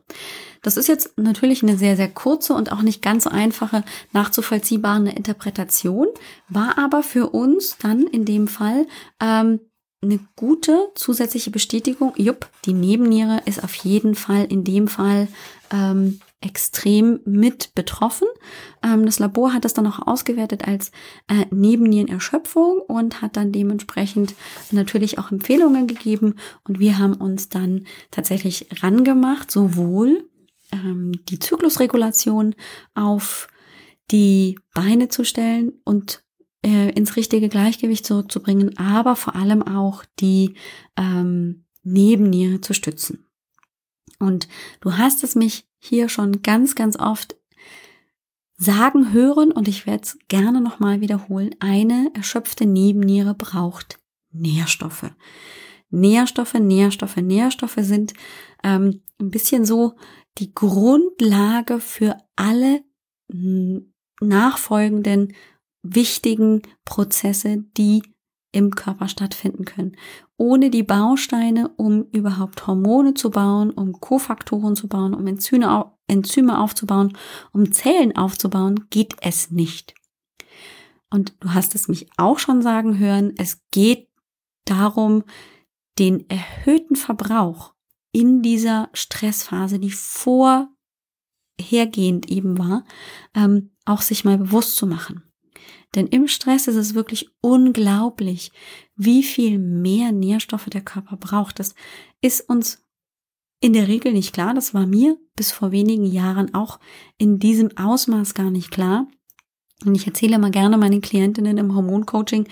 das 0.61 0.77
ist 0.77 0.87
jetzt 0.87 1.17
natürlich 1.17 1.63
eine 1.63 1.77
sehr, 1.77 1.95
sehr 1.95 2.09
kurze 2.09 2.53
und 2.53 2.71
auch 2.71 2.81
nicht 2.81 3.01
ganz 3.01 3.23
so 3.23 3.29
einfache, 3.29 3.83
nachzuvollziehbare 4.13 5.09
Interpretation, 5.09 6.07
war 6.49 6.77
aber 6.77 7.03
für 7.03 7.29
uns 7.29 7.77
dann 7.77 8.03
in 8.03 8.25
dem 8.25 8.47
Fall 8.47 8.87
ähm, 9.19 9.59
eine 10.01 10.19
gute 10.35 10.91
zusätzliche 10.95 11.51
Bestätigung. 11.51 12.13
Jupp, 12.15 12.49
die 12.65 12.73
Nebenniere 12.73 13.41
ist 13.45 13.63
auf 13.63 13.73
jeden 13.75 14.15
Fall 14.15 14.45
in 14.45 14.63
dem 14.63 14.87
Fall 14.87 15.27
ähm, 15.71 16.19
extrem 16.45 17.19
mit 17.25 17.73
betroffen. 17.75 18.27
Ähm, 18.83 19.05
das 19.05 19.19
Labor 19.19 19.53
hat 19.53 19.65
das 19.65 19.73
dann 19.73 19.87
auch 19.87 20.05
ausgewertet 20.07 20.67
als 20.67 20.91
äh, 21.27 21.45
Nebennierenerschöpfung 21.49 22.81
und 22.87 23.21
hat 23.21 23.35
dann 23.35 23.51
dementsprechend 23.51 24.35
natürlich 24.71 25.17
auch 25.17 25.31
Empfehlungen 25.31 25.87
gegeben. 25.87 26.35
Und 26.63 26.79
wir 26.79 26.99
haben 26.99 27.15
uns 27.15 27.49
dann 27.49 27.85
tatsächlich 28.11 28.67
rangemacht, 28.81 29.51
sowohl 29.51 30.29
ähm, 30.71 31.13
die 31.29 31.39
Zyklusregulation 31.39 32.55
auf 32.93 33.47
die 34.11 34.59
Beine 34.73 35.09
zu 35.09 35.25
stellen 35.25 35.73
und 35.83 36.23
äh, 36.63 36.91
ins 36.91 37.15
richtige 37.15 37.49
Gleichgewicht 37.49 38.05
zurückzubringen, 38.05 38.77
aber 38.77 39.15
vor 39.15 39.35
allem 39.35 39.63
auch 39.63 40.03
die 40.19 40.55
ähm, 40.95 41.65
Nebenniere 41.83 42.61
zu 42.61 42.73
stützen. 42.73 43.25
Und 44.19 44.47
du 44.81 44.97
hast 44.97 45.23
es 45.23 45.35
mich 45.35 45.67
hier 45.85 46.09
schon 46.09 46.41
ganz, 46.41 46.75
ganz 46.75 46.97
oft 46.97 47.35
sagen 48.57 49.11
hören 49.11 49.51
und 49.51 49.67
ich 49.67 49.85
werde 49.85 50.03
es 50.03 50.17
gerne 50.27 50.61
nochmal 50.61 51.01
wiederholen. 51.01 51.55
Eine 51.59 52.11
erschöpfte 52.13 52.65
Nebenniere 52.65 53.33
braucht 53.33 53.99
Nährstoffe. 54.31 55.11
Nährstoffe, 55.89 56.55
Nährstoffe, 56.55 57.17
Nährstoffe 57.17 57.77
sind 57.79 58.13
ähm, 58.63 59.01
ein 59.19 59.29
bisschen 59.29 59.65
so 59.65 59.95
die 60.37 60.53
Grundlage 60.53 61.79
für 61.79 62.17
alle 62.35 62.83
nachfolgenden 64.21 65.33
wichtigen 65.83 66.61
Prozesse, 66.83 67.63
die 67.77 68.03
im 68.55 68.73
Körper 68.73 69.09
stattfinden 69.09 69.65
können. 69.65 69.97
Ohne 70.37 70.69
die 70.69 70.83
Bausteine, 70.83 71.71
um 71.75 72.05
überhaupt 72.11 72.67
Hormone 72.67 73.13
zu 73.13 73.29
bauen, 73.29 73.69
um 73.69 73.99
Kofaktoren 73.99 74.77
zu 74.77 74.87
bauen, 74.87 75.13
um 75.13 75.27
Enzyme, 75.27 75.69
aufzubauen, 76.59 77.17
um 77.51 77.73
Zellen 77.73 78.15
aufzubauen, 78.15 78.87
geht 78.89 79.15
es 79.21 79.51
nicht. 79.51 79.93
Und 81.09 81.35
du 81.41 81.53
hast 81.53 81.75
es 81.75 81.89
mich 81.89 82.07
auch 82.15 82.39
schon 82.39 82.61
sagen 82.61 82.97
hören, 82.97 83.33
es 83.37 83.61
geht 83.71 84.07
darum, 84.63 85.25
den 85.99 86.29
erhöhten 86.29 86.95
Verbrauch 86.95 87.73
in 88.13 88.41
dieser 88.41 88.87
Stressphase, 88.93 89.79
die 89.79 89.91
vorhergehend 89.91 90.69
eben 92.29 92.57
war, 92.57 92.85
ähm, 93.33 93.71
auch 93.83 94.01
sich 94.01 94.23
mal 94.23 94.37
bewusst 94.37 94.77
zu 94.77 94.87
machen. 94.87 95.24
Denn 95.95 96.07
im 96.07 96.27
Stress 96.27 96.67
ist 96.67 96.75
es 96.75 96.93
wirklich 96.93 97.29
unglaublich, 97.41 98.51
wie 98.95 99.23
viel 99.23 99.57
mehr 99.57 100.11
Nährstoffe 100.11 100.65
der 100.65 100.81
Körper 100.81 101.17
braucht. 101.17 101.59
Das 101.59 101.73
ist 102.21 102.49
uns 102.49 102.83
in 103.61 103.73
der 103.73 103.87
Regel 103.87 104.13
nicht 104.13 104.33
klar. 104.33 104.53
Das 104.53 104.73
war 104.73 104.85
mir 104.85 105.17
bis 105.35 105.51
vor 105.51 105.71
wenigen 105.71 106.05
Jahren 106.05 106.53
auch 106.53 106.79
in 107.17 107.39
diesem 107.39 107.75
Ausmaß 107.77 108.33
gar 108.33 108.51
nicht 108.51 108.71
klar. 108.71 109.07
Und 109.85 109.95
ich 109.95 110.07
erzähle 110.07 110.39
mal 110.39 110.51
gerne 110.51 110.77
meinen 110.77 111.01
Klientinnen 111.01 111.57
im 111.57 111.75
Hormoncoaching, 111.75 112.47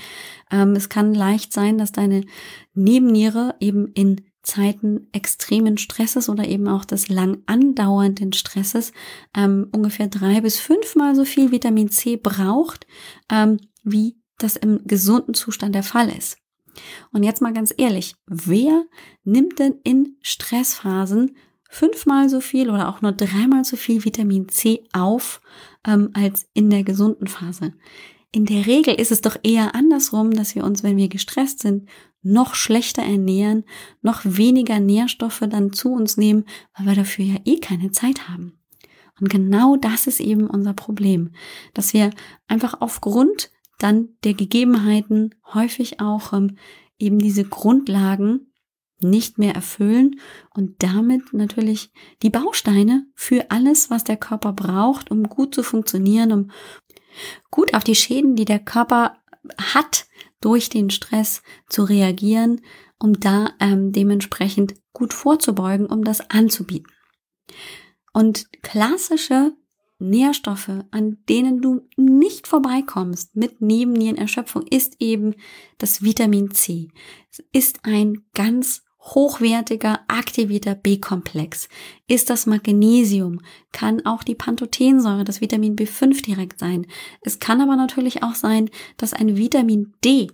ähm, 0.51 0.75
es 0.75 0.89
kann 0.89 1.13
leicht 1.13 1.53
sein, 1.53 1.77
dass 1.77 1.91
deine 1.91 2.25
Nebenniere 2.73 3.56
eben 3.60 3.88
in 3.93 4.21
Zeiten 4.43 5.08
extremen 5.13 5.77
Stresses 5.77 6.29
oder 6.29 6.45
eben 6.47 6.67
auch 6.67 6.86
des 6.86 7.08
lang 7.08 7.41
andauernden 7.45 8.34
Stresses 8.34 8.91
ähm, 9.36 9.69
ungefähr 9.71 10.08
drei 10.08 10.41
bis 10.41 10.60
fünfmal 10.60 11.15
so 11.15 11.23
viel 11.25 11.51
Vitamin 11.51 11.89
C 11.89 12.17
braucht, 12.17 12.86
ähm, 13.32 13.58
wie 13.84 14.17
das 14.38 14.58
im 14.58 14.86
gesunden 14.86 15.34
Zustand 15.34 15.73
der 15.73 15.84
Fall 15.84 16.10
ist. 16.10 16.38
Und 17.12 17.23
jetzt 17.23 17.41
mal 17.41 17.53
ganz 17.53 17.73
ehrlich, 17.77 18.15
wer 18.25 18.84
nimmt 19.23 19.60
denn 19.60 19.75
in 19.84 20.17
Stressphasen 20.21 21.38
fünfmal 21.69 22.29
so 22.29 22.41
viel 22.41 22.69
oder 22.69 22.89
auch 22.89 23.01
nur 23.01 23.13
dreimal 23.13 23.63
so 23.63 23.77
viel 23.77 24.03
Vitamin 24.03 24.49
C 24.49 24.84
auf 24.91 25.39
ähm, 25.88 26.10
als 26.13 26.47
in 26.53 26.69
der 26.69 26.84
gesunden 26.84 27.27
Phase? 27.27 27.73
In 28.32 28.45
der 28.45 28.65
Regel 28.65 28.95
ist 28.95 29.12
es 29.12 29.21
doch 29.21 29.38
eher 29.43 29.75
andersrum, 29.75 30.32
dass 30.32 30.56
wir 30.56 30.63
uns, 30.63 30.82
wenn 30.82 30.97
wir 30.97 31.08
gestresst 31.08 31.60
sind, 31.60 31.88
noch 32.23 32.55
schlechter 32.55 33.03
ernähren, 33.03 33.65
noch 34.01 34.21
weniger 34.23 34.79
Nährstoffe 34.79 35.43
dann 35.49 35.73
zu 35.73 35.91
uns 35.93 36.17
nehmen, 36.17 36.45
weil 36.75 36.88
wir 36.88 36.95
dafür 36.95 37.25
ja 37.25 37.36
eh 37.45 37.59
keine 37.59 37.91
Zeit 37.91 38.29
haben. 38.29 38.59
Und 39.19 39.29
genau 39.29 39.75
das 39.75 40.07
ist 40.07 40.19
eben 40.19 40.47
unser 40.47 40.73
Problem, 40.73 41.31
dass 41.73 41.93
wir 41.93 42.09
einfach 42.47 42.81
aufgrund 42.81 43.51
dann 43.77 44.09
der 44.23 44.33
Gegebenheiten 44.33 45.36
häufig 45.53 45.99
auch 45.99 46.33
ähm, 46.33 46.57
eben 46.97 47.19
diese 47.19 47.43
Grundlagen 47.43 48.53
nicht 49.01 49.38
mehr 49.38 49.53
erfüllen 49.53 50.19
und 50.55 50.81
damit 50.81 51.33
natürlich 51.33 51.91
die 52.21 52.29
Bausteine 52.29 53.05
für 53.15 53.51
alles, 53.51 53.89
was 53.89 54.05
der 54.05 54.17
Körper 54.17 54.53
braucht, 54.53 55.12
um 55.12 55.23
gut 55.23 55.53
zu 55.53 55.63
funktionieren, 55.63 56.31
um 56.31 56.51
gut 57.51 57.73
auf 57.73 57.83
die 57.83 57.95
Schäden, 57.95 58.36
die 58.36 58.45
der 58.45 58.59
Körper 58.59 59.17
hat, 59.57 60.07
durch 60.43 60.69
den 60.69 60.89
Stress 60.89 61.41
zu 61.69 61.84
reagieren, 61.84 62.62
um 62.99 63.19
da 63.19 63.53
ähm, 63.60 63.91
dementsprechend 63.91 64.75
gut 64.91 65.13
vorzubeugen, 65.13 65.86
um 65.86 66.03
das 66.03 66.29
anzubieten. 66.29 66.91
Und 68.13 68.51
klassische 68.62 69.53
Nährstoffe, 69.99 70.69
an 70.91 71.17
denen 71.29 71.62
du 71.62 71.88
nicht 71.95 72.47
vorbeikommst 72.47 73.36
mit 73.36 73.62
Nebennierenerschöpfung, 73.62 74.67
ist 74.67 74.97
eben 74.99 75.36
das 75.77 76.03
Vitamin 76.03 76.51
C. 76.51 76.89
Es 77.32 77.43
ist 77.53 77.79
ein 77.84 78.25
ganz 78.34 78.82
hochwertiger 79.03 79.99
aktivierter 80.07 80.75
B-Komplex. 80.75 81.67
Ist 82.07 82.29
das 82.29 82.45
Magnesium, 82.45 83.41
kann 83.71 84.05
auch 84.05 84.23
die 84.23 84.35
Pantothensäure, 84.35 85.23
das 85.23 85.41
Vitamin 85.41 85.75
B5 85.75 86.23
direkt 86.23 86.59
sein. 86.59 86.87
Es 87.21 87.39
kann 87.39 87.61
aber 87.61 87.75
natürlich 87.75 88.23
auch 88.23 88.35
sein, 88.35 88.69
dass 88.97 89.13
ein 89.13 89.37
Vitamin 89.37 89.93
D 90.03 90.29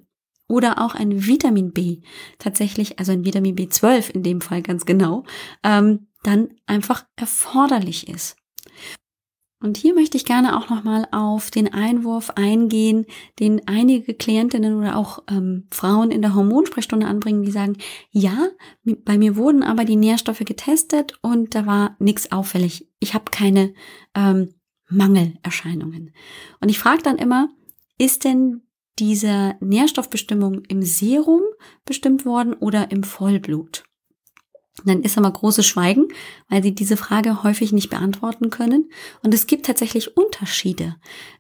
oder 0.48 0.82
auch 0.82 0.96
ein 0.96 1.26
Vitamin 1.26 1.72
B 1.72 2.02
tatsächlich, 2.38 3.00
also 3.00 3.12
ein 3.12 3.26
Vitamin 3.26 3.56
B12 3.56 4.12
in 4.12 4.24
dem 4.24 4.42
Fall 4.42 4.62
ganz 4.62 4.86
genau, 4.86 5.24
ähm, 5.64 6.08
dann 6.24 6.50
einfach 6.66 7.06
erforderlich 7.16 8.08
ist. 8.10 8.36
Und 9.62 9.76
hier 9.76 9.94
möchte 9.94 10.16
ich 10.16 10.24
gerne 10.24 10.58
auch 10.58 10.70
nochmal 10.70 11.06
auf 11.12 11.52
den 11.52 11.74
Einwurf 11.74 12.30
eingehen, 12.32 13.06
den 13.40 13.68
einige 13.68 14.14
Klientinnen 14.14 14.78
oder 14.78 14.96
auch 14.96 15.24
ähm, 15.30 15.68
Frauen 15.70 16.12
in 16.12 16.22
der 16.22 16.34
Hormonsprechstunde 16.34 17.06
anbringen, 17.06 17.44
die 17.44 17.52
sagen, 17.52 17.78
ja, 18.10 18.48
bei 18.86 19.18
mir 19.18 19.36
wurden 19.36 19.64
aber 19.64 19.84
die 19.84 19.98
Nährstoffe 19.98 20.40
getestet 20.40 21.20
und 21.22 21.56
da 21.56 21.66
war 21.66 21.98
nichts 22.00 22.32
auffällig. 22.32 22.88
Ich 23.00 23.14
habe 23.14 23.26
keine 23.32 23.74
ähm, 24.16 24.54
Mangelerscheinungen. 24.90 26.14
Und 26.62 26.70
ich 26.70 26.80
frage 26.80 27.04
dann 27.04 27.18
immer, 27.18 27.50
ist 27.98 28.24
denn 28.24 28.62
diese 28.98 29.56
Nährstoffbestimmung 29.60 30.64
im 30.70 30.84
Serum 30.84 31.42
bestimmt 31.84 32.26
worden 32.26 32.54
oder 32.54 32.92
im 32.92 33.04
Vollblut? 33.04 33.84
Dann 34.86 35.02
ist 35.02 35.18
aber 35.18 35.32
großes 35.32 35.66
Schweigen, 35.66 36.08
weil 36.48 36.64
sie 36.64 36.74
diese 36.74 36.98
Frage 36.98 37.44
häufig 37.44 37.72
nicht 37.72 37.90
beantworten 37.90 38.50
können. 38.50 38.90
Und 39.24 39.34
es 39.34 39.48
gibt 39.48 39.66
tatsächlich 39.66 40.16
Unterschiede, 40.16 40.96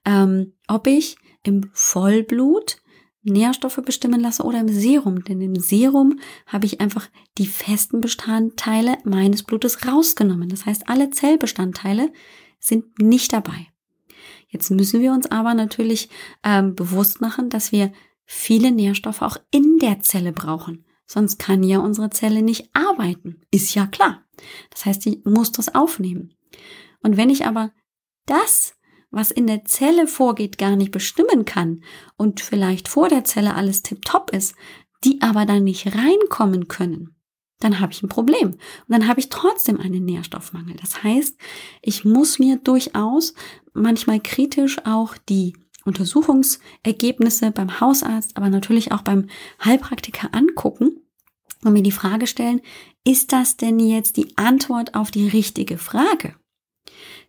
ähm, 0.06 0.54
ob 0.68 0.88
ich 0.88 1.18
im 1.44 1.70
Vollblut 1.74 2.78
Nährstoffe 3.24 3.82
bestimmen 3.84 4.20
lasse 4.20 4.44
oder 4.44 4.60
im 4.60 4.70
Serum. 4.70 5.24
Denn 5.24 5.42
im 5.42 5.56
Serum 5.56 6.20
habe 6.46 6.66
ich 6.66 6.82
einfach 6.82 7.08
die 7.38 7.48
festen 7.48 8.02
Bestandteile 8.02 8.98
meines 9.04 9.44
Blutes 9.44 9.86
rausgenommen. 9.88 10.50
Das 10.50 10.66
heißt, 10.66 10.90
alle 10.90 11.10
Zellbestandteile 11.10 12.12
sind 12.60 13.00
nicht 13.00 13.34
dabei. 13.34 13.68
Jetzt 14.48 14.72
müssen 14.72 15.02
wir 15.02 15.14
uns 15.14 15.30
aber 15.30 15.54
natürlich 15.54 16.10
ähm, 16.44 16.76
bewusst 16.76 17.22
machen, 17.22 17.50
dass 17.50 17.72
wir 17.72 17.92
viele 18.26 18.72
Nährstoffe 18.72 19.22
auch 19.22 19.38
in 19.52 19.78
der 19.78 20.02
Zelle 20.02 20.32
brauchen. 20.32 20.86
Sonst 21.12 21.40
kann 21.40 21.64
ja 21.64 21.80
unsere 21.80 22.12
Zelle 22.12 22.44
nicht 22.44 22.70
arbeiten. 22.74 23.42
Ist 23.50 23.74
ja 23.74 23.88
klar. 23.88 24.24
Das 24.70 24.86
heißt, 24.86 25.04
die 25.06 25.24
muss 25.26 25.52
das 25.52 25.74
aufnehmen. 25.74 26.36
Und 27.02 27.18
wenn 27.18 27.32
ich 27.32 27.48
aber 27.48 27.72
das, 28.28 28.76
was 29.10 29.32
in 29.32 29.48
der 29.48 29.66
Zelle 29.66 30.06
vorgeht, 30.06 30.60
gar 30.60 30.76
nicht 30.76 30.92
bestimmen 30.92 31.46
kann 31.46 31.84
und 32.16 32.42
vielleicht 32.42 32.88
vor 32.88 33.10
der 33.10 33.24
Zelle 33.24 33.56
alles 33.56 33.82
tiptop 33.82 34.30
ist, 34.30 34.54
die 35.04 35.20
aber 35.24 35.48
dann 35.48 35.64
nicht 35.64 35.96
reinkommen 35.96 36.68
können, 36.68 37.16
dann 37.58 37.80
habe 37.80 37.92
ich 37.92 38.04
ein 38.04 38.10
Problem. 38.10 38.50
Und 38.50 38.60
dann 38.90 39.08
habe 39.08 39.20
ich 39.20 39.30
trotzdem 39.30 39.80
einen 39.80 40.06
Nährstoffmangel. 40.06 40.76
Das 40.76 41.02
heißt, 41.02 41.36
ich 41.82 42.06
muss 42.06 42.38
mir 42.38 42.58
durchaus 42.58 43.34
manchmal 43.74 44.20
kritisch 44.20 44.78
auch 44.86 45.18
die 45.28 45.58
Untersuchungsergebnisse 45.86 47.50
beim 47.50 47.80
Hausarzt, 47.80 48.38
aber 48.38 48.50
natürlich 48.50 48.92
auch 48.92 49.02
beim 49.02 49.26
Heilpraktiker 49.66 50.30
angucken 50.34 50.99
und 51.64 51.74
mir 51.74 51.84
die 51.84 51.92
Frage 51.92 52.28
stellen, 52.28 52.62
ist 53.06 53.32
das 53.32 53.58
denn 53.58 53.80
jetzt 53.80 54.18
die 54.18 54.38
Antwort 54.38 54.96
auf 54.96 55.12
die 55.12 55.28
richtige 55.28 55.78
Frage? 55.78 56.36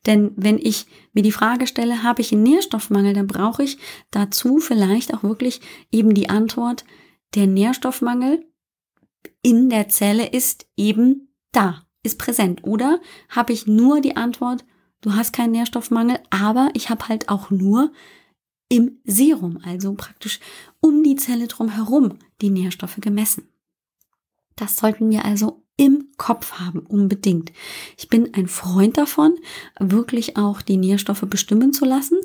Denn 0.07 0.33
wenn 0.37 0.59
ich 0.59 0.87
mir 1.13 1.23
die 1.23 1.33
Frage 1.33 1.67
stelle, 1.67 2.03
habe 2.03 2.23
ich 2.23 2.33
einen 2.33 2.43
Nährstoffmangel, 2.43 3.13
dann 3.13 3.27
brauche 3.27 3.63
ich 3.63 3.79
dazu 4.11 4.59
vielleicht 4.59 5.13
auch 5.13 5.23
wirklich 5.23 5.61
eben 5.93 6.15
die 6.15 6.31
Antwort, 6.31 6.85
der 7.35 7.47
Nährstoffmangel 7.47 8.45
in 9.43 9.69
der 9.69 9.89
Zelle 9.89 10.27
ist 10.27 10.67
eben 10.77 11.29
da, 11.53 11.87
ist 12.03 12.19
präsent. 12.19 12.65
Oder 12.65 13.01
habe 13.29 13.53
ich 13.53 13.67
nur 13.67 14.01
die 14.01 14.17
Antwort, 14.17 14.65
du 15.01 15.15
hast 15.15 15.33
keinen 15.33 15.53
Nährstoffmangel, 15.53 16.19
aber 16.31 16.71
ich 16.75 16.91
habe 16.91 17.09
halt 17.09 17.29
auch 17.29 17.51
nur 17.51 17.93
im 18.69 19.01
Serum, 19.05 19.59
also 19.65 19.95
praktisch 19.95 20.41
um 20.81 21.03
die 21.03 21.17
Zelle 21.17 21.49
drumherum, 21.49 22.19
die 22.41 22.51
Nährstoffe 22.51 22.99
gemessen. 23.01 23.50
Das 24.61 24.77
sollten 24.77 25.11
wir 25.11 25.25
also 25.25 25.63
im 25.77 26.09
Kopf 26.19 26.53
haben, 26.53 26.81
unbedingt. 26.81 27.51
Ich 27.97 28.11
bin 28.11 28.35
ein 28.35 28.47
Freund 28.47 28.99
davon, 28.99 29.35
wirklich 29.79 30.37
auch 30.37 30.61
die 30.61 30.77
Nährstoffe 30.77 31.25
bestimmen 31.27 31.73
zu 31.73 31.87
lassen, 31.87 32.19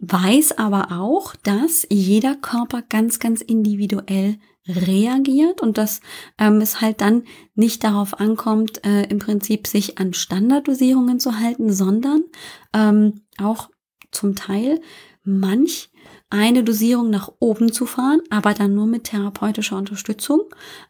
weiß 0.00 0.58
aber 0.58 0.90
auch, 0.90 1.36
dass 1.36 1.86
jeder 1.88 2.34
Körper 2.34 2.82
ganz, 2.82 3.20
ganz 3.20 3.40
individuell 3.40 4.38
reagiert 4.66 5.60
und 5.60 5.78
dass 5.78 6.00
ähm, 6.38 6.60
es 6.60 6.80
halt 6.80 7.00
dann 7.00 7.22
nicht 7.54 7.84
darauf 7.84 8.18
ankommt, 8.18 8.84
äh, 8.84 9.04
im 9.04 9.20
Prinzip 9.20 9.68
sich 9.68 9.98
an 9.98 10.12
Standarddosierungen 10.12 11.20
zu 11.20 11.38
halten, 11.38 11.72
sondern 11.72 12.24
ähm, 12.72 13.22
auch 13.38 13.70
zum 14.10 14.34
Teil 14.34 14.80
manch 15.22 15.90
eine 16.32 16.64
Dosierung 16.64 17.10
nach 17.10 17.30
oben 17.40 17.72
zu 17.72 17.84
fahren, 17.84 18.22
aber 18.30 18.54
dann 18.54 18.74
nur 18.74 18.86
mit 18.86 19.04
therapeutischer 19.04 19.76
Unterstützung, 19.76 20.40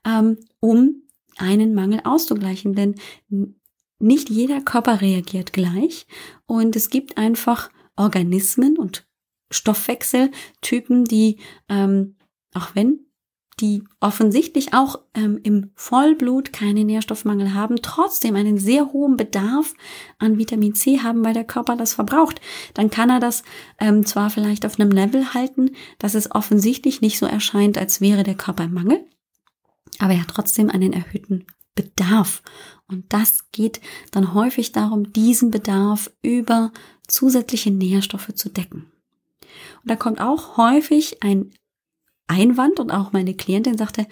ähm, 0.07 0.39
um 0.61 1.03
einen 1.37 1.75
Mangel 1.75 2.01
auszugleichen. 2.05 2.75
Denn 2.75 2.95
nicht 3.99 4.31
jeder 4.31 4.61
Körper 4.61 5.01
reagiert 5.01 5.53
gleich 5.53 6.07
und 6.47 6.77
es 6.77 6.91
gibt 6.91 7.19
einfach 7.19 7.71
Organismen 7.97 8.79
und 8.79 9.05
Stoffwechseltypen, 9.51 11.05
die, 11.05 11.39
ähm, 11.69 12.17
auch 12.55 12.75
wenn 12.75 13.01
die 13.63 13.85
offensichtlich 14.01 14.75
auch 14.75 14.99
ähm, 15.15 15.39
im 15.45 15.71
Vollblut 15.77 16.53
keine 16.53 16.85
Nährstoffmangel 16.85 17.55
haben, 17.55 17.77
trotzdem 17.81 18.35
einen 18.35 18.59
sehr 18.59 18.93
hohen 18.93 19.17
Bedarf 19.17 19.75
an 20.19 20.37
Vitamin 20.37 20.75
C 20.75 20.99
haben, 20.99 21.25
weil 21.25 21.33
der 21.33 21.45
Körper 21.45 21.77
das 21.77 21.95
verbraucht, 21.95 22.41
dann 22.75 22.91
kann 22.91 23.09
er 23.09 23.21
das 23.21 23.45
ähm, 23.79 24.05
zwar 24.05 24.31
vielleicht 24.31 24.67
auf 24.67 24.81
einem 24.81 24.91
Level 24.91 25.33
halten, 25.33 25.71
dass 25.99 26.15
es 26.15 26.33
offensichtlich 26.33 27.01
nicht 27.01 27.19
so 27.19 27.27
erscheint, 27.27 27.79
als 27.79 28.01
wäre 28.01 28.25
der 28.25 28.35
Körper 28.35 28.65
im 28.65 28.75
Mangel, 28.75 29.07
aber 30.01 30.13
er 30.15 30.23
hat 30.23 30.29
trotzdem 30.29 30.69
einen 30.69 30.93
erhöhten 30.93 31.47
Bedarf. 31.77 32.43
Und 32.89 33.13
das 33.13 33.51
geht 33.53 33.81
dann 34.11 34.35
häufig 34.35 34.73
darum, 34.73 35.13
diesen 35.13 35.53
Bedarf 35.53 36.11
über 36.21 36.73
zusätzliche 37.07 37.71
Nährstoffe 37.71 38.35
zu 38.35 38.49
decken. 38.49 38.91
Und 39.83 39.91
da 39.91 39.97
kommt 39.97 40.21
auch 40.21 40.57
häufig 40.57 41.23
ein 41.23 41.53
Einwand 42.33 42.81
und 42.81 42.91
auch 42.91 43.13
meine 43.13 43.35
Klientin 43.35 43.77
sagte, 43.77 44.07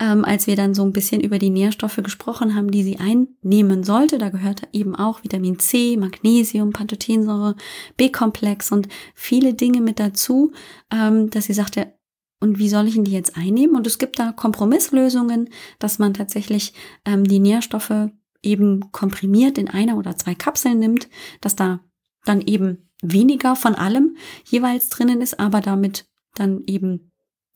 ähm, 0.00 0.24
als 0.24 0.46
wir 0.46 0.56
dann 0.56 0.74
so 0.74 0.82
ein 0.82 0.92
bisschen 0.92 1.20
über 1.20 1.38
die 1.38 1.50
Nährstoffe 1.50 2.00
gesprochen 2.02 2.54
haben, 2.54 2.70
die 2.70 2.82
sie 2.82 2.98
einnehmen 2.98 3.84
sollte, 3.84 4.18
da 4.18 4.30
gehörte 4.30 4.66
eben 4.72 4.96
auch 4.96 5.22
Vitamin 5.22 5.58
C, 5.58 5.96
Magnesium, 5.96 6.72
Pantothensäure, 6.72 7.56
B-Komplex 7.96 8.72
und 8.72 8.88
viele 9.14 9.52
Dinge 9.54 9.80
mit 9.82 10.00
dazu, 10.00 10.52
ähm, 10.90 11.28
dass 11.30 11.44
sie 11.44 11.54
sagte, 11.54 11.92
und 12.40 12.58
wie 12.58 12.68
soll 12.68 12.86
ich 12.86 12.94
denn 12.94 13.04
die 13.04 13.12
jetzt 13.12 13.36
einnehmen? 13.36 13.76
Und 13.76 13.86
es 13.86 13.98
gibt 13.98 14.18
da 14.18 14.32
Kompromisslösungen, 14.32 15.50
dass 15.78 15.98
man 15.98 16.14
tatsächlich 16.14 16.72
ähm, 17.04 17.24
die 17.24 17.40
Nährstoffe 17.40 18.10
eben 18.42 18.92
komprimiert 18.92 19.58
in 19.58 19.68
einer 19.68 19.98
oder 19.98 20.16
zwei 20.16 20.34
Kapseln 20.34 20.78
nimmt, 20.78 21.08
dass 21.40 21.56
da 21.56 21.80
dann 22.24 22.40
eben 22.40 22.88
weniger 23.02 23.56
von 23.56 23.74
allem 23.74 24.16
jeweils 24.44 24.88
drinnen 24.88 25.20
ist, 25.20 25.40
aber 25.40 25.60
damit 25.60 26.06
dann 26.34 26.62
eben 26.66 27.07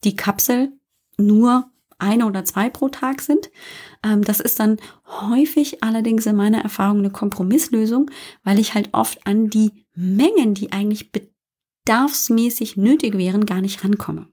die 0.03 0.15
Kapsel 0.15 0.71
nur 1.17 1.69
eine 1.99 2.25
oder 2.25 2.43
zwei 2.43 2.69
pro 2.69 2.89
Tag 2.89 3.21
sind. 3.21 3.49
Ähm, 4.03 4.23
das 4.23 4.39
ist 4.39 4.59
dann 4.59 4.77
häufig 5.07 5.83
allerdings 5.83 6.25
in 6.25 6.35
meiner 6.35 6.61
Erfahrung 6.61 6.99
eine 6.99 7.11
Kompromisslösung, 7.11 8.11
weil 8.43 8.59
ich 8.59 8.73
halt 8.73 8.89
oft 8.91 9.25
an 9.25 9.49
die 9.49 9.85
Mengen, 9.95 10.53
die 10.53 10.71
eigentlich 10.71 11.11
bedarfsmäßig 11.11 12.77
nötig 12.77 13.17
wären, 13.17 13.45
gar 13.45 13.61
nicht 13.61 13.83
rankomme. 13.83 14.27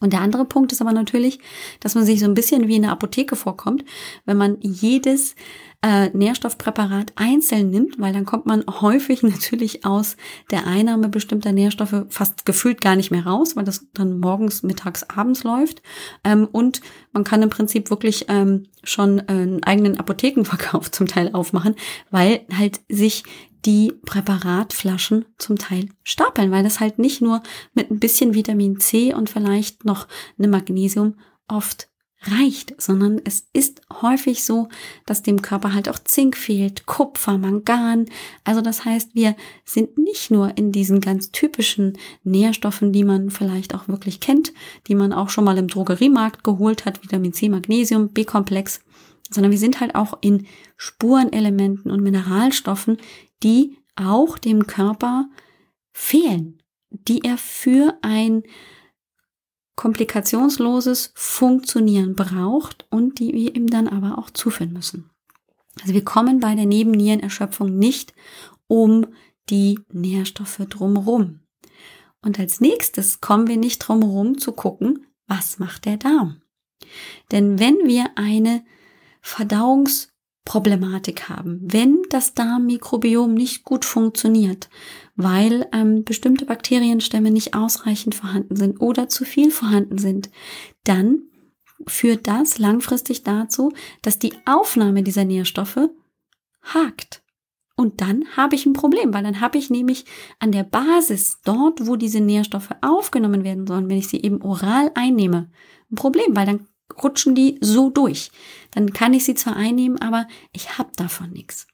Und 0.00 0.12
der 0.12 0.20
andere 0.20 0.44
Punkt 0.44 0.72
ist 0.72 0.80
aber 0.80 0.92
natürlich, 0.92 1.38
dass 1.80 1.94
man 1.94 2.04
sich 2.04 2.20
so 2.20 2.26
ein 2.26 2.34
bisschen 2.34 2.68
wie 2.68 2.76
in 2.76 2.82
der 2.82 2.92
Apotheke 2.92 3.34
vorkommt, 3.34 3.84
wenn 4.24 4.36
man 4.36 4.58
jedes 4.60 5.34
äh, 5.82 6.08
Nährstoffpräparat 6.10 7.12
einzeln 7.16 7.70
nimmt, 7.70 7.98
weil 7.98 8.12
dann 8.12 8.24
kommt 8.24 8.46
man 8.46 8.64
häufig 8.68 9.22
natürlich 9.22 9.84
aus 9.84 10.16
der 10.50 10.66
Einnahme 10.66 11.08
bestimmter 11.08 11.52
Nährstoffe 11.52 12.06
fast 12.08 12.44
gefühlt 12.44 12.80
gar 12.80 12.96
nicht 12.96 13.10
mehr 13.10 13.26
raus, 13.26 13.56
weil 13.56 13.64
das 13.64 13.86
dann 13.92 14.18
morgens, 14.18 14.62
mittags, 14.62 15.04
abends 15.04 15.44
läuft. 15.44 15.82
Ähm, 16.24 16.48
und 16.50 16.80
man 17.12 17.24
kann 17.24 17.42
im 17.42 17.50
Prinzip 17.50 17.90
wirklich 17.90 18.26
ähm, 18.28 18.64
schon 18.82 19.18
äh, 19.20 19.24
einen 19.28 19.62
eigenen 19.64 19.98
Apothekenverkauf 19.98 20.90
zum 20.90 21.06
Teil 21.06 21.30
aufmachen, 21.32 21.74
weil 22.10 22.46
halt 22.56 22.80
sich 22.88 23.24
die 23.64 23.92
Präparatflaschen 24.04 25.24
zum 25.38 25.58
Teil 25.58 25.88
stapeln, 26.04 26.52
weil 26.52 26.62
das 26.62 26.78
halt 26.78 26.98
nicht 26.98 27.20
nur 27.20 27.42
mit 27.74 27.90
ein 27.90 27.98
bisschen 27.98 28.34
Vitamin 28.34 28.78
C 28.78 29.12
und 29.12 29.28
vielleicht 29.28 29.84
noch 29.84 30.06
einem 30.38 30.52
Magnesium 30.52 31.16
oft 31.48 31.88
reicht, 32.22 32.80
sondern 32.80 33.20
es 33.24 33.46
ist 33.52 33.82
häufig 34.02 34.44
so, 34.44 34.68
dass 35.04 35.22
dem 35.22 35.42
Körper 35.42 35.74
halt 35.74 35.88
auch 35.88 35.98
Zink 35.98 36.36
fehlt, 36.36 36.86
Kupfer, 36.86 37.38
Mangan. 37.38 38.06
Also 38.44 38.62
das 38.62 38.84
heißt, 38.84 39.14
wir 39.14 39.36
sind 39.64 39.98
nicht 39.98 40.30
nur 40.30 40.56
in 40.56 40.72
diesen 40.72 41.00
ganz 41.00 41.30
typischen 41.30 41.98
Nährstoffen, 42.24 42.92
die 42.92 43.04
man 43.04 43.30
vielleicht 43.30 43.74
auch 43.74 43.88
wirklich 43.88 44.20
kennt, 44.20 44.52
die 44.88 44.94
man 44.94 45.12
auch 45.12 45.28
schon 45.28 45.44
mal 45.44 45.58
im 45.58 45.68
Drogeriemarkt 45.68 46.42
geholt 46.42 46.84
hat, 46.84 47.02
Vitamin 47.02 47.32
C, 47.32 47.48
Magnesium, 47.48 48.08
B-Komplex, 48.08 48.80
sondern 49.30 49.52
wir 49.52 49.58
sind 49.58 49.80
halt 49.80 49.94
auch 49.94 50.18
in 50.20 50.46
Spurenelementen 50.76 51.90
und 51.90 52.02
Mineralstoffen, 52.02 52.98
die 53.42 53.76
auch 53.96 54.38
dem 54.38 54.66
Körper 54.66 55.28
fehlen, 55.92 56.62
die 56.90 57.24
er 57.24 57.38
für 57.38 57.98
ein 58.02 58.42
komplikationsloses 59.76 61.12
Funktionieren 61.14 62.16
braucht 62.16 62.86
und 62.90 63.18
die 63.18 63.32
wir 63.32 63.54
ihm 63.54 63.68
dann 63.68 63.88
aber 63.88 64.18
auch 64.18 64.30
zuführen 64.30 64.72
müssen. 64.72 65.10
Also 65.82 65.92
wir 65.92 66.04
kommen 66.04 66.40
bei 66.40 66.54
der 66.54 66.66
Nebennierenerschöpfung 66.66 67.78
nicht 67.78 68.14
um 68.66 69.06
die 69.50 69.78
Nährstoffe 69.92 70.62
drumherum. 70.68 71.40
Und 72.22 72.40
als 72.40 72.60
nächstes 72.60 73.20
kommen 73.20 73.46
wir 73.46 73.56
nicht 73.56 73.78
drumherum 73.78 74.38
zu 74.38 74.52
gucken, 74.52 75.06
was 75.26 75.58
macht 75.58 75.84
der 75.84 75.98
Darm? 75.98 76.40
Denn 77.30 77.58
wenn 77.58 77.76
wir 77.84 78.10
eine 78.16 78.64
Verdauungsproblematik 80.46 81.28
haben, 81.28 81.60
wenn 81.62 82.02
das 82.08 82.34
Darmmikrobiom 82.34 83.34
nicht 83.34 83.64
gut 83.64 83.84
funktioniert, 83.84 84.68
weil 85.16 85.66
ähm, 85.72 86.04
bestimmte 86.04 86.46
Bakterienstämme 86.46 87.30
nicht 87.30 87.54
ausreichend 87.54 88.14
vorhanden 88.14 88.56
sind 88.56 88.80
oder 88.80 89.08
zu 89.08 89.24
viel 89.24 89.50
vorhanden 89.50 89.98
sind, 89.98 90.30
dann 90.84 91.22
führt 91.86 92.26
das 92.26 92.58
langfristig 92.58 93.22
dazu, 93.22 93.72
dass 94.02 94.18
die 94.18 94.34
Aufnahme 94.46 95.02
dieser 95.02 95.24
Nährstoffe 95.24 95.90
hakt. 96.62 97.22
Und 97.78 98.00
dann 98.00 98.24
habe 98.36 98.54
ich 98.54 98.64
ein 98.64 98.72
Problem, 98.72 99.12
weil 99.12 99.22
dann 99.22 99.42
habe 99.42 99.58
ich 99.58 99.68
nämlich 99.68 100.06
an 100.38 100.50
der 100.50 100.64
Basis, 100.64 101.40
dort, 101.44 101.86
wo 101.86 101.96
diese 101.96 102.20
Nährstoffe 102.20 102.70
aufgenommen 102.80 103.44
werden 103.44 103.66
sollen, 103.66 103.90
wenn 103.90 103.98
ich 103.98 104.08
sie 104.08 104.22
eben 104.22 104.40
oral 104.40 104.90
einnehme, 104.94 105.50
ein 105.90 105.96
Problem, 105.96 106.34
weil 106.34 106.46
dann 106.46 106.66
rutschen 107.02 107.34
die 107.34 107.58
so 107.60 107.90
durch. 107.90 108.30
Dann 108.72 108.92
kann 108.92 109.14
ich 109.14 109.24
sie 109.24 109.34
zwar 109.34 109.56
einnehmen, 109.56 110.00
aber 110.00 110.26
ich 110.52 110.78
habe 110.78 110.90
davon 110.96 111.30
nichts. 111.30 111.66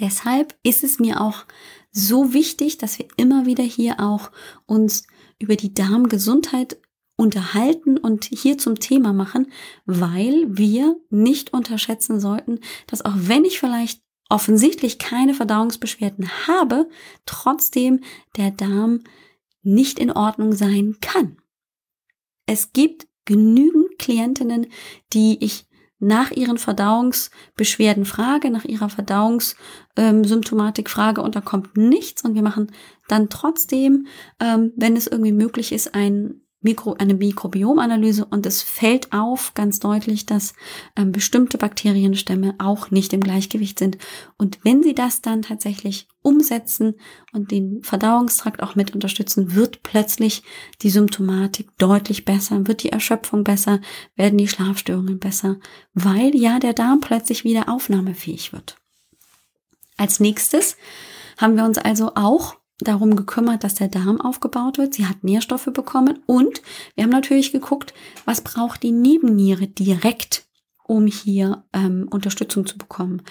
Deshalb 0.00 0.56
ist 0.62 0.84
es 0.84 0.98
mir 0.98 1.20
auch 1.20 1.44
so 1.90 2.32
wichtig, 2.32 2.78
dass 2.78 2.98
wir 2.98 3.08
immer 3.16 3.46
wieder 3.46 3.64
hier 3.64 4.00
auch 4.00 4.30
uns 4.66 5.06
über 5.38 5.56
die 5.56 5.74
Darmgesundheit 5.74 6.78
unterhalten 7.16 7.98
und 7.98 8.26
hier 8.26 8.58
zum 8.58 8.78
Thema 8.78 9.12
machen, 9.12 9.50
weil 9.86 10.46
wir 10.48 10.96
nicht 11.10 11.52
unterschätzen 11.52 12.20
sollten, 12.20 12.60
dass 12.86 13.04
auch 13.04 13.14
wenn 13.16 13.44
ich 13.44 13.58
vielleicht 13.58 14.02
offensichtlich 14.28 14.98
keine 14.98 15.34
Verdauungsbeschwerden 15.34 16.46
habe, 16.46 16.88
trotzdem 17.26 18.00
der 18.36 18.52
Darm 18.52 19.00
nicht 19.62 19.98
in 19.98 20.12
Ordnung 20.12 20.52
sein 20.52 20.98
kann. 21.00 21.38
Es 22.46 22.72
gibt 22.72 23.08
genügend 23.24 23.87
Klientinnen, 23.98 24.66
die 25.12 25.44
ich 25.44 25.66
nach 26.00 26.30
ihren 26.30 26.58
Verdauungsbeschwerden 26.58 28.04
frage, 28.04 28.50
nach 28.50 28.64
ihrer 28.64 28.88
Verdauungssymptomatik 28.88 30.86
ähm, 30.86 30.92
frage 30.92 31.22
und 31.22 31.34
da 31.34 31.40
kommt 31.40 31.76
nichts 31.76 32.22
und 32.22 32.36
wir 32.36 32.42
machen 32.42 32.70
dann 33.08 33.28
trotzdem, 33.28 34.06
ähm, 34.38 34.72
wenn 34.76 34.96
es 34.96 35.08
irgendwie 35.08 35.32
möglich 35.32 35.72
ist, 35.72 35.94
ein 35.94 36.42
Mikro, 36.60 36.94
eine 36.94 37.14
Mikrobiomanalyse 37.14 38.24
und 38.24 38.44
es 38.44 38.62
fällt 38.62 39.12
auf 39.12 39.54
ganz 39.54 39.78
deutlich, 39.78 40.26
dass 40.26 40.54
ähm, 40.96 41.12
bestimmte 41.12 41.56
Bakterienstämme 41.56 42.56
auch 42.58 42.90
nicht 42.90 43.12
im 43.12 43.20
Gleichgewicht 43.20 43.78
sind. 43.78 43.96
Und 44.38 44.58
wenn 44.64 44.82
sie 44.82 44.94
das 44.94 45.22
dann 45.22 45.42
tatsächlich 45.42 46.08
umsetzen 46.20 46.94
und 47.32 47.52
den 47.52 47.84
Verdauungstrakt 47.84 48.60
auch 48.60 48.74
mit 48.74 48.92
unterstützen, 48.92 49.54
wird 49.54 49.84
plötzlich 49.84 50.42
die 50.82 50.90
Symptomatik 50.90 51.68
deutlich 51.78 52.24
besser, 52.24 52.66
wird 52.66 52.82
die 52.82 52.90
Erschöpfung 52.90 53.44
besser, 53.44 53.80
werden 54.16 54.38
die 54.38 54.48
Schlafstörungen 54.48 55.20
besser, 55.20 55.58
weil 55.94 56.34
ja 56.34 56.58
der 56.58 56.72
Darm 56.72 57.00
plötzlich 57.00 57.44
wieder 57.44 57.68
aufnahmefähig 57.68 58.52
wird. 58.52 58.76
Als 59.96 60.18
nächstes 60.18 60.76
haben 61.36 61.56
wir 61.56 61.64
uns 61.64 61.78
also 61.78 62.12
auch 62.16 62.56
darum 62.80 63.16
gekümmert, 63.16 63.64
dass 63.64 63.74
der 63.74 63.88
Darm 63.88 64.20
aufgebaut 64.20 64.78
wird. 64.78 64.94
Sie 64.94 65.06
hat 65.06 65.24
Nährstoffe 65.24 65.70
bekommen 65.72 66.20
und 66.26 66.62
wir 66.94 67.04
haben 67.04 67.10
natürlich 67.10 67.52
geguckt, 67.52 67.94
was 68.24 68.40
braucht 68.40 68.82
die 68.82 68.92
Nebenniere 68.92 69.66
direkt, 69.66 70.46
um 70.84 71.06
hier 71.06 71.64
ähm, 71.72 72.08
Unterstützung 72.10 72.66
zu 72.66 72.78
bekommen. 72.78 73.22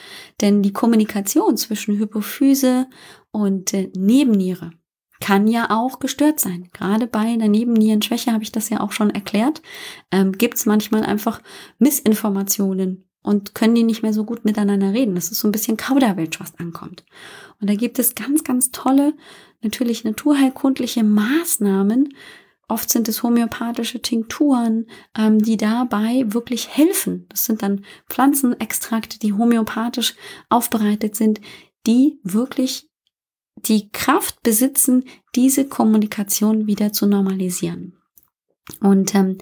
Denn 0.42 0.62
die 0.62 0.74
Kommunikation 0.74 1.58
zwischen 1.58 1.98
Hypophyse 1.98 2.88
und 3.32 3.74
äh, 3.74 3.90
Nebenniere 3.96 4.72
kann 5.20 5.48
ja 5.48 5.70
auch 5.72 6.00
gestört 6.00 6.40
sein. 6.40 6.70
Gerade 6.74 7.08
bei 7.08 7.20
einer 7.20 7.48
Nebennierenschwäche 7.48 8.32
habe 8.32 8.44
ich 8.44 8.52
das 8.52 8.70
ja 8.70 8.82
auch 8.82 8.92
schon 8.92 9.10
erklärt, 9.10 9.62
ähm, 10.12 10.34
gibt 10.34 10.58
es 10.58 10.66
manchmal 10.66 11.04
einfach 11.04 11.42
Missinformationen 11.80 13.07
und 13.22 13.56
können 13.56 13.76
die 13.76 13.84
nicht 13.84 14.04
mehr 14.04 14.14
so 14.14 14.24
gut 14.24 14.46
miteinander 14.46 14.94
reden. 14.94 15.16
Das 15.16 15.32
ist 15.32 15.40
so 15.40 15.48
ein 15.48 15.52
bisschen 15.52 15.78
Kauderwelsch, 15.78 16.40
was 16.40 16.58
ankommt. 16.60 17.04
Und 17.60 17.70
da 17.70 17.76
gibt 17.76 18.00
es 18.00 18.16
ganz, 18.16 18.44
ganz 18.44 18.72
tolle, 18.72 19.14
natürlich 19.62 20.04
naturheilkundliche 20.04 21.04
Maßnahmen. 21.04 22.14
Oft 22.70 22.90
sind 22.90 23.08
es 23.08 23.24
homöopathische 23.24 24.02
Tinkturen, 24.02 24.88
ähm, 25.18 25.40
die 25.40 25.58
dabei 25.58 26.26
wirklich 26.28 26.70
helfen. 26.70 27.26
Das 27.30 27.46
sind 27.46 27.62
dann 27.62 27.86
Pflanzenextrakte, 28.10 29.20
die 29.20 29.34
homöopathisch 29.34 30.16
aufbereitet 30.50 31.16
sind, 31.16 31.40
die 31.86 32.20
wirklich 32.24 32.90
die 33.56 33.90
Kraft 33.92 34.44
besitzen, 34.44 35.06
diese 35.36 35.68
Kommunikation 35.68 36.68
wieder 36.68 36.94
zu 36.94 37.08
normalisieren. 37.08 37.98
Und 38.82 39.16
ähm, 39.16 39.38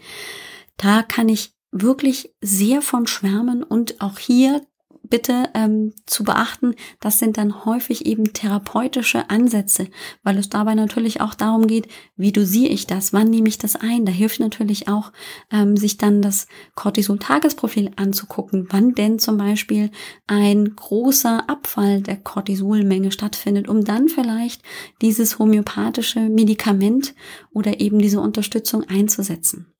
da 0.77 1.01
kann 1.01 1.29
ich 1.29 1.54
wirklich 1.81 2.33
sehr 2.41 2.81
von 2.81 3.05
schwärmen 3.05 3.61
und 3.61 3.99
auch 4.01 4.17
hier 4.17 4.61
bitte 5.09 5.49
ähm, 5.53 5.93
zu 6.05 6.23
beachten, 6.23 6.73
das 6.99 7.19
sind 7.19 7.37
dann 7.37 7.65
häufig 7.65 8.05
eben 8.05 8.33
therapeutische 8.33 9.29
Ansätze, 9.29 9.87
weil 10.23 10.37
es 10.37 10.49
dabei 10.49 10.73
natürlich 10.73 11.21
auch 11.21 11.33
darum 11.33 11.67
geht, 11.67 11.87
wie 12.15 12.31
dosiere 12.31 12.71
ich 12.71 12.87
das, 12.87 13.13
wann 13.13 13.29
nehme 13.29 13.47
ich 13.47 13.57
das 13.57 13.75
ein. 13.75 14.05
Da 14.05 14.11
hilft 14.11 14.39
natürlich 14.39 14.87
auch, 14.87 15.11
ähm, 15.51 15.77
sich 15.77 15.97
dann 15.97 16.21
das 16.21 16.47
Cortisol-Tagesprofil 16.75 17.91
anzugucken, 17.97 18.67
wann 18.69 18.93
denn 18.95 19.19
zum 19.19 19.37
Beispiel 19.37 19.91
ein 20.27 20.75
großer 20.75 21.49
Abfall 21.49 22.01
der 22.01 22.17
Cortisolmenge 22.17 23.11
stattfindet, 23.11 23.67
um 23.67 23.83
dann 23.83 24.09
vielleicht 24.09 24.63
dieses 25.01 25.39
homöopathische 25.39 26.21
Medikament 26.21 27.13
oder 27.53 27.79
eben 27.79 27.99
diese 27.99 28.19
Unterstützung 28.19 28.83
einzusetzen. 28.85 29.74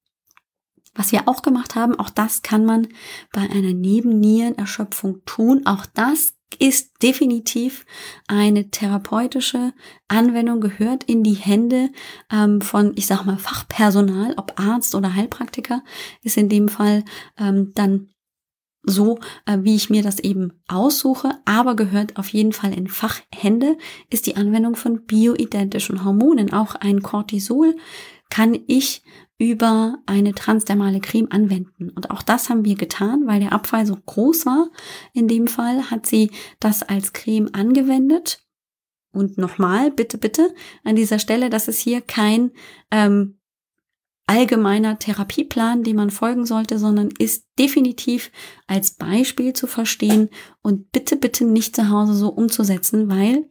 Was 0.95 1.12
wir 1.12 1.27
auch 1.27 1.41
gemacht 1.41 1.75
haben, 1.75 1.99
auch 1.99 2.10
das 2.10 2.41
kann 2.41 2.65
man 2.65 2.88
bei 3.34 3.41
einer 3.41 3.73
Nebennierenerschöpfung 3.73 5.23
tun. 5.25 5.65
Auch 5.65 5.86
das 5.86 6.34
ist 6.58 7.03
definitiv 7.03 7.86
eine 8.27 8.69
therapeutische 8.69 9.73
Anwendung, 10.08 10.62
gehört 10.62 11.03
in 11.03 11.23
die 11.23 11.34
Hände 11.34 11.89
ähm, 12.31 12.62
von, 12.62 12.93
ich 12.95 13.08
sag 13.08 13.25
mal, 13.25 13.38
Fachpersonal, 13.38 14.36
ob 14.38 14.60
Arzt 14.60 14.95
oder 14.95 15.15
Heilpraktiker, 15.15 15.84
ist 16.23 16.38
in 16.38 16.49
dem 16.49 16.69
Fall 16.69 17.03
ähm, 17.38 17.73
dann 17.75 18.10
so, 18.84 19.19
äh, 19.45 19.58
wie 19.62 19.75
ich 19.75 19.89
mir 19.89 20.03
das 20.03 20.19
eben 20.19 20.53
aussuche, 20.67 21.39
aber 21.45 21.75
gehört 21.75 22.17
auf 22.17 22.29
jeden 22.29 22.53
Fall 22.53 22.73
in 22.73 22.88
Fachhände, 22.88 23.77
ist 24.10 24.27
die 24.27 24.36
Anwendung 24.36 24.75
von 24.75 25.05
bioidentischen 25.05 26.05
Hormonen. 26.05 26.53
Auch 26.53 26.75
ein 26.75 27.01
Cortisol 27.01 27.75
kann 28.29 28.58
ich 28.67 29.03
über 29.37 29.97
eine 30.05 30.33
transdermale 30.33 31.01
Creme 31.01 31.27
anwenden. 31.29 31.89
Und 31.89 32.09
auch 32.09 32.23
das 32.23 32.49
haben 32.49 32.63
wir 32.63 32.75
getan, 32.75 33.27
weil 33.27 33.41
der 33.41 33.51
Abfall 33.51 33.85
so 33.85 33.97
groß 33.97 34.45
war. 34.45 34.69
In 35.13 35.27
dem 35.27 35.47
Fall 35.47 35.91
hat 35.91 36.05
sie 36.05 36.31
das 36.59 36.83
als 36.83 37.11
Creme 37.13 37.49
angewendet. 37.53 38.41
Und 39.11 39.37
nochmal, 39.37 39.91
bitte, 39.91 40.17
bitte, 40.17 40.53
an 40.83 40.95
dieser 40.95 41.19
Stelle, 41.19 41.49
das 41.49 41.67
ist 41.67 41.79
hier 41.79 42.01
kein 42.01 42.51
ähm, 42.91 43.37
allgemeiner 44.27 44.99
Therapieplan, 44.99 45.83
dem 45.83 45.97
man 45.97 46.09
folgen 46.09 46.45
sollte, 46.45 46.79
sondern 46.79 47.09
ist 47.19 47.45
definitiv 47.59 48.31
als 48.67 48.95
Beispiel 48.95 49.53
zu 49.53 49.67
verstehen 49.67 50.29
und 50.61 50.91
bitte, 50.91 51.15
bitte 51.15 51.45
nicht 51.45 51.75
zu 51.75 51.89
Hause 51.89 52.13
so 52.15 52.29
umzusetzen, 52.29 53.09
weil 53.09 53.47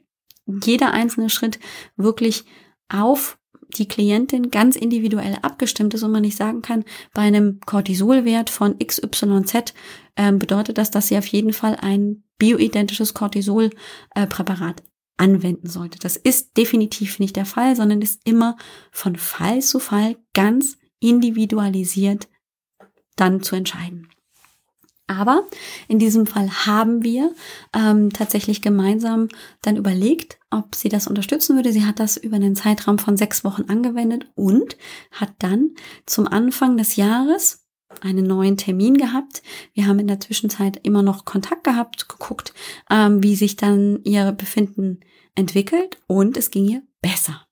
jeder 0.46 0.92
einzelne 0.92 1.30
Schritt 1.30 1.58
wirklich 1.96 2.44
auf 2.88 3.38
die 3.78 3.88
Klientin 3.88 4.50
ganz 4.50 4.76
individuell 4.76 5.36
abgestimmt 5.42 5.94
ist 5.94 6.02
und 6.02 6.12
man 6.12 6.22
nicht 6.22 6.36
sagen 6.36 6.62
kann, 6.62 6.84
bei 7.12 7.22
einem 7.22 7.60
Cortisolwert 7.66 8.50
von 8.50 8.78
XYZ 8.78 9.74
äh, 10.16 10.32
bedeutet 10.32 10.78
das, 10.78 10.90
dass 10.90 11.08
sie 11.08 11.18
auf 11.18 11.26
jeden 11.26 11.52
Fall 11.52 11.76
ein 11.80 12.24
bioidentisches 12.38 13.14
Cortisolpräparat 13.14 14.80
äh, 14.80 14.84
anwenden 15.16 15.68
sollte. 15.68 15.98
Das 15.98 16.16
ist 16.16 16.56
definitiv 16.56 17.18
nicht 17.18 17.36
der 17.36 17.46
Fall, 17.46 17.76
sondern 17.76 18.02
ist 18.02 18.20
immer 18.24 18.56
von 18.90 19.16
Fall 19.16 19.62
zu 19.62 19.78
Fall 19.78 20.16
ganz 20.32 20.76
individualisiert 21.00 22.28
dann 23.16 23.42
zu 23.42 23.54
entscheiden. 23.54 24.08
Aber 25.06 25.44
in 25.86 25.98
diesem 25.98 26.26
Fall 26.26 26.50
haben 26.66 27.04
wir 27.04 27.32
ähm, 27.74 28.10
tatsächlich 28.10 28.62
gemeinsam 28.62 29.28
dann 29.60 29.76
überlegt, 29.76 30.38
ob 30.50 30.74
sie 30.74 30.88
das 30.88 31.06
unterstützen 31.06 31.56
würde. 31.56 31.72
Sie 31.72 31.84
hat 31.84 32.00
das 32.00 32.16
über 32.16 32.36
einen 32.36 32.56
Zeitraum 32.56 32.98
von 32.98 33.16
sechs 33.16 33.44
Wochen 33.44 33.64
angewendet 33.68 34.26
und 34.34 34.78
hat 35.10 35.32
dann 35.40 35.72
zum 36.06 36.26
Anfang 36.26 36.78
des 36.78 36.96
Jahres 36.96 37.66
einen 38.00 38.26
neuen 38.26 38.56
Termin 38.56 38.96
gehabt. 38.96 39.42
Wir 39.74 39.86
haben 39.86 39.98
in 39.98 40.06
der 40.06 40.20
Zwischenzeit 40.20 40.80
immer 40.82 41.02
noch 41.02 41.24
Kontakt 41.24 41.64
gehabt, 41.64 42.08
geguckt, 42.08 42.54
ähm, 42.90 43.22
wie 43.22 43.36
sich 43.36 43.56
dann 43.56 44.00
ihr 44.04 44.32
Befinden 44.32 45.00
entwickelt 45.34 45.98
und 46.06 46.36
es 46.36 46.50
ging 46.50 46.66
ihr 46.66 46.82
besser 47.02 47.43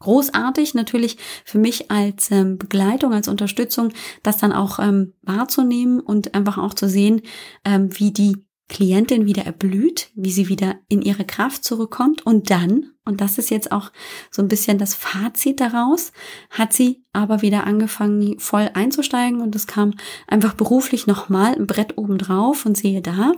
großartig, 0.00 0.74
natürlich 0.74 1.16
für 1.44 1.58
mich 1.58 1.90
als 1.90 2.30
ähm, 2.30 2.58
Begleitung, 2.58 3.12
als 3.12 3.28
Unterstützung, 3.28 3.92
das 4.22 4.36
dann 4.36 4.52
auch 4.52 4.78
ähm, 4.78 5.14
wahrzunehmen 5.22 6.00
und 6.00 6.34
einfach 6.34 6.58
auch 6.58 6.74
zu 6.74 6.88
sehen, 6.88 7.22
ähm, 7.64 7.88
wie 7.98 8.12
die 8.12 8.46
Klientin 8.68 9.26
wieder 9.26 9.46
erblüht, 9.46 10.10
wie 10.16 10.32
sie 10.32 10.48
wieder 10.48 10.74
in 10.88 11.00
ihre 11.00 11.24
Kraft 11.24 11.62
zurückkommt. 11.62 12.26
Und 12.26 12.50
dann, 12.50 12.92
und 13.04 13.20
das 13.20 13.38
ist 13.38 13.50
jetzt 13.50 13.70
auch 13.70 13.92
so 14.30 14.42
ein 14.42 14.48
bisschen 14.48 14.78
das 14.78 14.94
Fazit 14.94 15.60
daraus, 15.60 16.12
hat 16.50 16.72
sie 16.72 17.04
aber 17.12 17.42
wieder 17.42 17.64
angefangen 17.64 18.38
voll 18.40 18.68
einzusteigen 18.74 19.40
und 19.40 19.54
es 19.54 19.68
kam 19.68 19.94
einfach 20.26 20.54
beruflich 20.54 21.06
nochmal 21.06 21.54
ein 21.54 21.68
Brett 21.68 21.96
oben 21.96 22.18
drauf 22.18 22.66
und 22.66 22.76
sehe 22.76 23.02
da, 23.02 23.32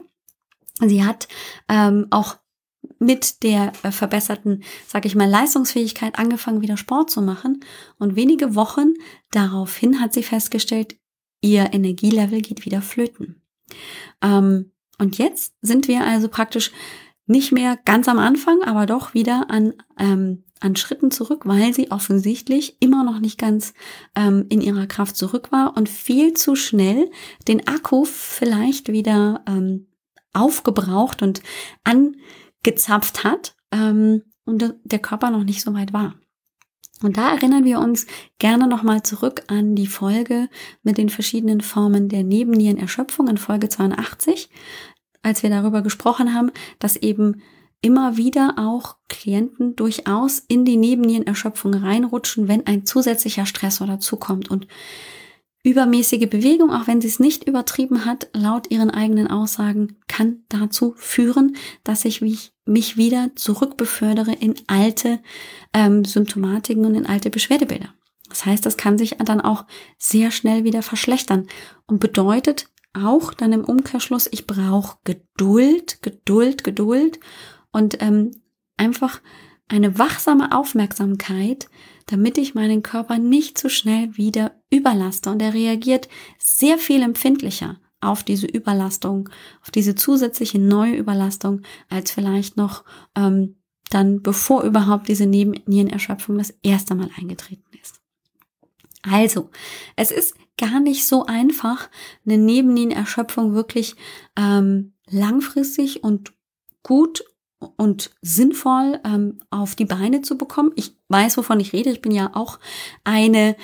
sie 0.81 1.05
hat 1.05 1.29
ähm, 1.68 2.07
auch 2.11 2.38
mit 2.98 3.42
der 3.42 3.72
äh, 3.82 3.90
verbesserten, 3.92 4.62
sag 4.87 5.04
ich 5.04 5.14
mal, 5.14 5.28
Leistungsfähigkeit 5.28 6.18
angefangen, 6.18 6.62
wieder 6.62 6.76
Sport 6.76 7.11
zu 7.11 7.22
machen. 7.22 7.61
Und 7.98 8.16
wenige 8.16 8.54
Wochen 8.54 8.94
daraufhin 9.30 10.00
hat 10.00 10.12
sie 10.12 10.22
festgestellt, 10.22 10.96
ihr 11.40 11.72
Energielevel 11.72 12.40
geht 12.40 12.64
wieder 12.64 12.82
flöten. 12.82 13.42
Ähm, 14.22 14.72
und 14.98 15.18
jetzt 15.18 15.54
sind 15.62 15.87
wir 15.87 16.04
also 16.04 16.28
praktisch 16.28 16.72
nicht 17.26 17.52
mehr 17.52 17.78
ganz 17.84 18.08
am 18.08 18.18
Anfang, 18.18 18.62
aber 18.62 18.87
doch 18.87 19.14
wieder 19.14 19.50
an, 19.50 19.74
ähm, 19.98 20.44
an 20.61 20.74
Schritten 20.76 21.11
zurück, 21.11 21.42
weil 21.44 21.72
sie 21.72 21.90
offensichtlich 21.90 22.78
immer 22.80 23.04
noch 23.04 23.20
nicht 23.20 23.38
ganz 23.38 23.74
ähm, 24.16 24.46
in 24.48 24.61
ihrer 24.61 24.87
Kraft 24.87 25.16
zurück 25.16 25.52
war 25.52 25.76
und 25.76 25.88
viel 25.88 26.32
zu 26.32 26.56
schnell 26.56 27.11
den 27.46 27.68
Akku 27.68 28.04
vielleicht 28.04 28.90
wieder 28.90 29.44
ähm, 29.46 29.87
aufgebraucht 30.32 31.22
und 31.22 31.42
an 31.84 32.16
gezapft 32.62 33.25
hat 33.25 33.57
ähm, 33.73 34.23
und 34.44 34.75
der 34.85 34.99
Körper 34.99 35.31
noch 35.31 35.44
nicht 35.44 35.62
so 35.62 35.75
weit 35.75 35.92
war. 35.92 36.14
Und 37.03 37.16
da 37.16 37.33
erinnern 37.33 37.64
wir 37.64 37.79
uns 37.79 38.07
gerne 38.38 38.66
nochmal 38.66 39.03
zurück 39.03 39.42
an 39.47 39.77
die 39.77 39.87
Folge 39.87 40.49
mit 40.83 40.99
den 40.99 41.11
verschiedenen 41.11 41.61
Formen 41.61 42.09
der 42.09 42.25
Nebennierenerschöpfung 42.25 43.29
in 43.29 43.38
Folge 43.38 43.68
82, 43.68 44.51
als 45.23 45.42
wir 45.42 45.51
darüber 45.51 45.83
gesprochen 45.83 46.35
haben, 46.35 46.51
dass 46.81 46.97
eben 46.97 47.42
immer 47.81 48.16
wieder 48.16 48.55
auch 48.57 48.97
Klienten 49.09 49.77
durchaus 49.77 50.40
in 50.40 50.64
die 50.64 50.77
Nebennierenerschöpfung 50.77 51.75
reinrutschen, 51.75 52.49
wenn 52.49 52.66
ein 52.66 52.85
zusätzlicher 52.85 53.47
Stressor 53.47 53.87
dazukommt. 53.87 54.51
Und 54.51 54.66
Übermäßige 55.68 56.31
Bewegung, 56.31 56.70
auch 56.70 56.87
wenn 56.87 57.02
sie 57.02 57.09
es 57.09 57.20
nicht 57.20 57.44
übertrieben 57.44 58.07
hat, 58.07 58.31
laut 58.33 58.70
ihren 58.70 58.90
eigenen 58.90 59.26
Aussagen, 59.26 59.99
kann 60.09 60.45
dazu 60.49 60.95
führen, 60.97 61.57
dass 61.84 62.07
ich 62.07 62.22
mich 62.22 62.97
wieder 62.97 63.32
zurückbefördere 63.36 64.32
in 64.32 64.55
alte 64.66 65.20
ähm, 65.74 66.07
Symptomatiken 66.07 66.86
und 66.86 66.95
in 66.95 67.05
alte 67.05 67.28
Beschwerdebilder. 67.28 67.93
Das 68.30 68.47
heißt, 68.47 68.64
das 68.64 68.78
kann 68.78 68.97
sich 68.97 69.16
dann 69.22 69.43
auch 69.43 69.66
sehr 69.99 70.30
schnell 70.30 70.64
wieder 70.64 70.80
verschlechtern 70.80 71.49
und 71.86 72.01
bedeutet 72.01 72.70
auch 72.95 73.34
dann 73.34 73.53
im 73.53 73.64
Umkehrschluss, 73.64 74.26
ich 74.32 74.47
brauche 74.47 74.97
Geduld, 75.05 76.01
Geduld, 76.01 76.64
Geduld 76.64 77.20
und 77.72 78.01
ähm, 78.01 78.30
einfach 78.78 79.20
eine 79.68 79.99
wachsame 79.99 80.57
Aufmerksamkeit, 80.57 81.68
damit 82.09 82.38
ich 82.38 82.54
meinen 82.54 82.82
Körper 82.82 83.18
nicht 83.18 83.59
so 83.59 83.68
schnell 83.68 84.16
wieder 84.16 84.52
überlaste. 84.70 85.30
Und 85.30 85.42
er 85.42 85.54
reagiert 85.54 86.09
sehr 86.38 86.78
viel 86.78 87.02
empfindlicher 87.02 87.78
auf 88.00 88.22
diese 88.22 88.46
Überlastung, 88.46 89.28
auf 89.62 89.70
diese 89.70 89.94
zusätzliche 89.94 90.59
neue 90.59 90.96
Überlastung, 90.96 91.62
als 91.88 92.11
vielleicht 92.11 92.56
noch 92.56 92.84
ähm, 93.14 93.56
dann 93.90 94.22
bevor 94.22 94.62
überhaupt 94.62 95.09
diese 95.09 95.26
Nebennierenerschöpfung 95.26 96.38
das 96.38 96.54
erste 96.62 96.94
Mal 96.94 97.11
eingetreten 97.18 97.64
ist. 97.80 98.00
Also, 99.02 99.50
es 99.96 100.11
ist 100.11 100.34
gar 100.56 100.80
nicht 100.80 101.06
so 101.06 101.26
einfach, 101.26 101.88
eine 102.26 102.38
Nebennierenerschöpfung 102.38 103.54
wirklich 103.54 103.96
ähm, 104.36 104.92
langfristig 105.09 106.02
und 106.04 106.32
gut 106.82 107.24
und 107.76 108.11
sinnvoll 108.22 109.00
ähm, 109.04 109.38
auf 109.50 109.74
die 109.74 109.84
Beine 109.84 110.22
zu 110.22 110.36
bekommen. 110.36 110.72
Ich 110.74 110.97
weiß, 111.09 111.36
wovon 111.36 111.61
ich 111.61 111.72
rede. 111.72 111.90
Ich 111.90 112.00
bin 112.00 112.12
ja 112.12 112.30
auch 112.34 112.59
eine, 113.04 113.56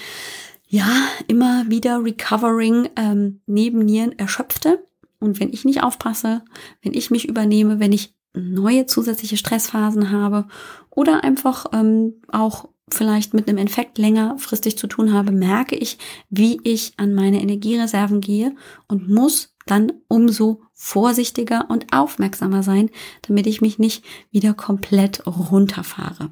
ja, 0.67 0.89
immer 1.29 1.65
wieder 1.69 2.05
recovering 2.05 2.89
ähm, 2.97 3.41
Nebennieren 3.47 4.19
erschöpfte. 4.19 4.87
Und 5.21 5.41
wenn 5.41 5.53
ich 5.53 5.65
nicht 5.65 5.83
aufpasse, 5.83 6.43
wenn 6.83 6.95
ich 6.95 7.11
mich 7.11 7.29
übernehme, 7.29 7.81
wenn 7.81 7.93
ich 7.93 8.15
neue 8.35 8.87
zusätzliche 8.87 9.37
Stressphasen 9.37 10.11
habe 10.11 10.47
oder 10.91 11.25
einfach 11.25 11.67
ähm, 11.73 12.15
auch 12.31 12.69
vielleicht 12.91 13.33
mit 13.33 13.49
einem 13.49 13.59
Infekt 13.59 13.99
längerfristig 13.99 14.77
zu 14.77 14.87
tun 14.87 15.13
habe, 15.13 15.33
merke 15.33 15.77
ich, 15.77 15.99
wie 16.29 16.61
ich 16.65 16.93
an 16.97 17.15
meine 17.15 17.41
Energiereserven 17.41 18.21
gehe 18.21 18.55
und 18.89 19.09
muss 19.09 19.55
dann 19.67 19.93
umso 20.09 20.63
vorsichtiger 20.75 21.71
und 21.71 21.93
aufmerksamer 21.93 22.63
sein, 22.63 22.91
damit 23.23 23.47
ich 23.47 23.61
mich 23.61 23.79
nicht 23.79 24.05
wieder 24.31 24.53
komplett 24.53 25.27
runterfahre. 25.27 26.31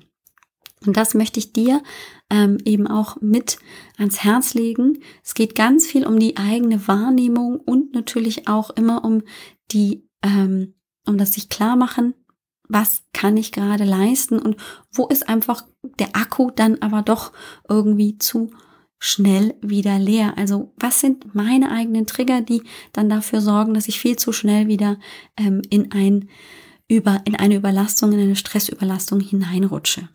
Und 0.86 0.96
das 0.96 1.14
möchte 1.14 1.38
ich 1.38 1.52
dir 1.52 1.82
ähm, 2.30 2.58
eben 2.64 2.86
auch 2.86 3.20
mit 3.20 3.58
ans 3.98 4.24
Herz 4.24 4.54
legen. 4.54 5.00
Es 5.24 5.34
geht 5.34 5.54
ganz 5.54 5.86
viel 5.86 6.06
um 6.06 6.18
die 6.18 6.36
eigene 6.36 6.88
Wahrnehmung 6.88 7.60
und 7.60 7.94
natürlich 7.94 8.48
auch 8.48 8.70
immer 8.70 9.04
um 9.04 9.22
die, 9.70 10.08
ähm, 10.22 10.74
um 11.06 11.18
das 11.18 11.34
sich 11.34 11.48
klar 11.48 11.76
machen, 11.76 12.14
was 12.68 13.02
kann 13.12 13.36
ich 13.36 13.52
gerade 13.52 13.84
leisten 13.84 14.38
und 14.38 14.56
wo 14.92 15.06
ist 15.06 15.28
einfach 15.28 15.64
der 15.98 16.16
Akku 16.16 16.50
dann 16.50 16.78
aber 16.80 17.02
doch 17.02 17.32
irgendwie 17.68 18.18
zu 18.18 18.50
schnell 18.98 19.54
wieder 19.60 19.98
leer. 19.98 20.38
Also 20.38 20.72
was 20.76 21.00
sind 21.00 21.34
meine 21.34 21.70
eigenen 21.70 22.06
Trigger, 22.06 22.40
die 22.40 22.62
dann 22.92 23.08
dafür 23.08 23.40
sorgen, 23.40 23.74
dass 23.74 23.88
ich 23.88 24.00
viel 24.00 24.16
zu 24.16 24.32
schnell 24.32 24.68
wieder 24.68 24.98
ähm, 25.36 25.60
in 25.70 25.92
ein 25.92 26.28
über 26.88 27.20
in 27.24 27.36
eine 27.36 27.56
Überlastung, 27.56 28.12
in 28.12 28.20
eine 28.20 28.36
Stressüberlastung 28.36 29.20
hineinrutsche. 29.20 30.08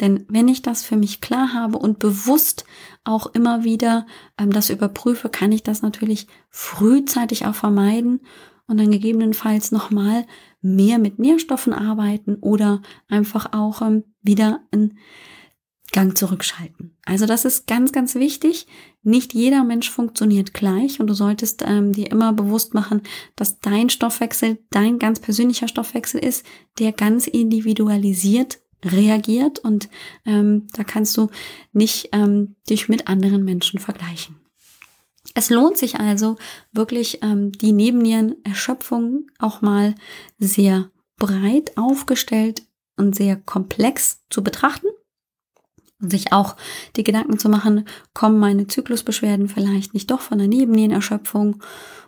Denn 0.00 0.24
wenn 0.28 0.48
ich 0.48 0.62
das 0.62 0.84
für 0.84 0.96
mich 0.96 1.20
klar 1.20 1.54
habe 1.54 1.78
und 1.78 1.98
bewusst 1.98 2.64
auch 3.04 3.26
immer 3.26 3.64
wieder 3.64 4.06
ähm, 4.38 4.50
das 4.50 4.70
überprüfe, 4.70 5.28
kann 5.28 5.52
ich 5.52 5.62
das 5.62 5.82
natürlich 5.82 6.26
frühzeitig 6.50 7.46
auch 7.46 7.54
vermeiden 7.54 8.20
und 8.66 8.78
dann 8.78 8.90
gegebenenfalls 8.90 9.70
nochmal 9.70 10.26
mehr 10.60 10.98
mit 10.98 11.18
Nährstoffen 11.18 11.72
arbeiten 11.72 12.36
oder 12.36 12.82
einfach 13.08 13.52
auch 13.52 13.82
ähm, 13.82 14.04
wieder 14.22 14.60
einen 14.72 14.98
Gang 15.92 16.18
zurückschalten. 16.18 16.96
Also 17.04 17.24
das 17.26 17.44
ist 17.44 17.68
ganz, 17.68 17.92
ganz 17.92 18.16
wichtig. 18.16 18.66
Nicht 19.04 19.32
jeder 19.32 19.62
Mensch 19.62 19.90
funktioniert 19.90 20.52
gleich 20.52 20.98
und 20.98 21.06
du 21.06 21.14
solltest 21.14 21.62
ähm, 21.64 21.92
dir 21.92 22.10
immer 22.10 22.32
bewusst 22.32 22.74
machen, 22.74 23.02
dass 23.36 23.60
dein 23.60 23.90
Stoffwechsel 23.90 24.58
dein 24.70 24.98
ganz 24.98 25.20
persönlicher 25.20 25.68
Stoffwechsel 25.68 26.18
ist, 26.18 26.44
der 26.80 26.90
ganz 26.90 27.28
individualisiert 27.28 28.58
reagiert 28.84 29.58
und 29.58 29.88
ähm, 30.24 30.66
da 30.72 30.84
kannst 30.84 31.16
du 31.16 31.30
nicht 31.72 32.10
ähm, 32.12 32.56
dich 32.68 32.88
mit 32.88 33.08
anderen 33.08 33.44
Menschen 33.44 33.80
vergleichen. 33.80 34.36
Es 35.34 35.50
lohnt 35.50 35.76
sich 35.78 35.98
also 35.98 36.36
wirklich 36.72 37.20
ähm, 37.22 37.52
die 37.52 37.72
Nebennierenerschöpfung 37.72 39.26
auch 39.38 39.62
mal 39.62 39.94
sehr 40.38 40.90
breit 41.16 41.76
aufgestellt 41.76 42.62
und 42.96 43.16
sehr 43.16 43.36
komplex 43.36 44.22
zu 44.30 44.44
betrachten 44.44 44.88
und 46.00 46.10
sich 46.10 46.32
auch 46.32 46.56
die 46.96 47.04
Gedanken 47.04 47.38
zu 47.38 47.48
machen, 47.48 47.86
kommen 48.12 48.38
meine 48.38 48.66
Zyklusbeschwerden 48.66 49.48
vielleicht 49.48 49.94
nicht 49.94 50.10
doch 50.10 50.20
von 50.20 50.38
der 50.38 50.48
Nebennierenerschöpfung 50.48 51.62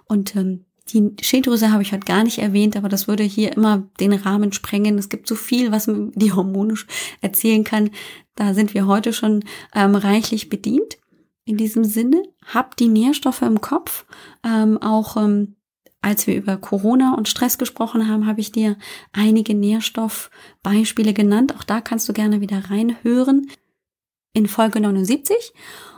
und 0.04 0.36
ähm, 0.36 0.66
die 0.88 1.12
Schilddrüse 1.20 1.72
habe 1.72 1.82
ich 1.82 1.92
heute 1.92 2.06
gar 2.06 2.22
nicht 2.22 2.38
erwähnt, 2.38 2.76
aber 2.76 2.88
das 2.88 3.08
würde 3.08 3.24
hier 3.24 3.56
immer 3.56 3.88
den 3.98 4.12
Rahmen 4.12 4.52
sprengen. 4.52 4.98
Es 4.98 5.08
gibt 5.08 5.26
so 5.26 5.34
viel, 5.34 5.72
was 5.72 5.90
die 6.14 6.32
Hormone 6.32 6.74
erzählen 7.20 7.64
kann. 7.64 7.90
Da 8.34 8.54
sind 8.54 8.74
wir 8.74 8.86
heute 8.86 9.12
schon 9.12 9.44
ähm, 9.74 9.94
reichlich 9.94 10.48
bedient. 10.48 10.98
In 11.44 11.56
diesem 11.56 11.84
Sinne, 11.84 12.22
habt 12.44 12.80
die 12.80 12.88
Nährstoffe 12.88 13.42
im 13.42 13.60
Kopf. 13.60 14.04
Ähm, 14.44 14.78
auch 14.82 15.16
ähm, 15.16 15.56
als 16.02 16.26
wir 16.26 16.36
über 16.36 16.56
Corona 16.56 17.14
und 17.14 17.28
Stress 17.28 17.58
gesprochen 17.58 18.08
haben, 18.08 18.26
habe 18.26 18.40
ich 18.40 18.52
dir 18.52 18.76
einige 19.12 19.54
Nährstoffbeispiele 19.54 21.12
genannt. 21.12 21.54
Auch 21.56 21.64
da 21.64 21.80
kannst 21.80 22.08
du 22.08 22.12
gerne 22.12 22.40
wieder 22.40 22.70
reinhören 22.70 23.50
in 24.32 24.46
Folge 24.46 24.80
79. 24.80 25.52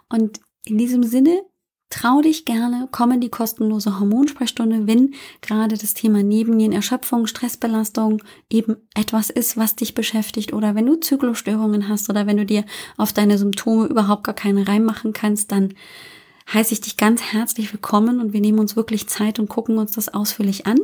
Und 0.09 0.41
in 0.65 0.79
diesem 0.79 1.03
Sinne, 1.03 1.43
Trau 1.91 2.21
dich 2.21 2.45
gerne, 2.45 2.87
komm 2.93 3.13
in 3.13 3.21
die 3.23 3.31
kostenlose 3.31 3.99
Hormonsprechstunde, 3.99 4.87
wenn 4.87 5.15
gerade 5.41 5.79
das 5.79 5.95
Thema 5.95 6.23
Nebennierenerschöpfung, 6.23 7.27
Stressbelastung 7.27 8.23
eben 8.51 8.77
etwas 8.95 9.31
ist, 9.31 9.57
was 9.57 9.75
dich 9.75 9.95
beschäftigt 9.95 10.53
oder 10.53 10.75
wenn 10.75 10.85
du 10.85 10.97
Zyklusstörungen 10.97 11.89
hast 11.89 12.11
oder 12.11 12.27
wenn 12.27 12.37
du 12.37 12.45
dir 12.45 12.65
auf 12.99 13.15
deine 13.15 13.39
Symptome 13.39 13.87
überhaupt 13.87 14.25
gar 14.25 14.35
keine 14.35 14.69
reinmachen 14.69 15.15
kannst, 15.15 15.51
dann 15.51 15.73
heiße 16.53 16.75
ich 16.75 16.83
dich 16.83 16.99
ganz 16.99 17.23
herzlich 17.23 17.73
willkommen 17.73 18.21
und 18.21 18.35
wir 18.35 18.43
nehmen 18.43 18.59
uns 18.59 18.77
wirklich 18.77 19.09
Zeit 19.09 19.39
und 19.39 19.49
gucken 19.49 19.79
uns 19.79 19.93
das 19.93 20.13
ausführlich 20.13 20.67
an. 20.67 20.79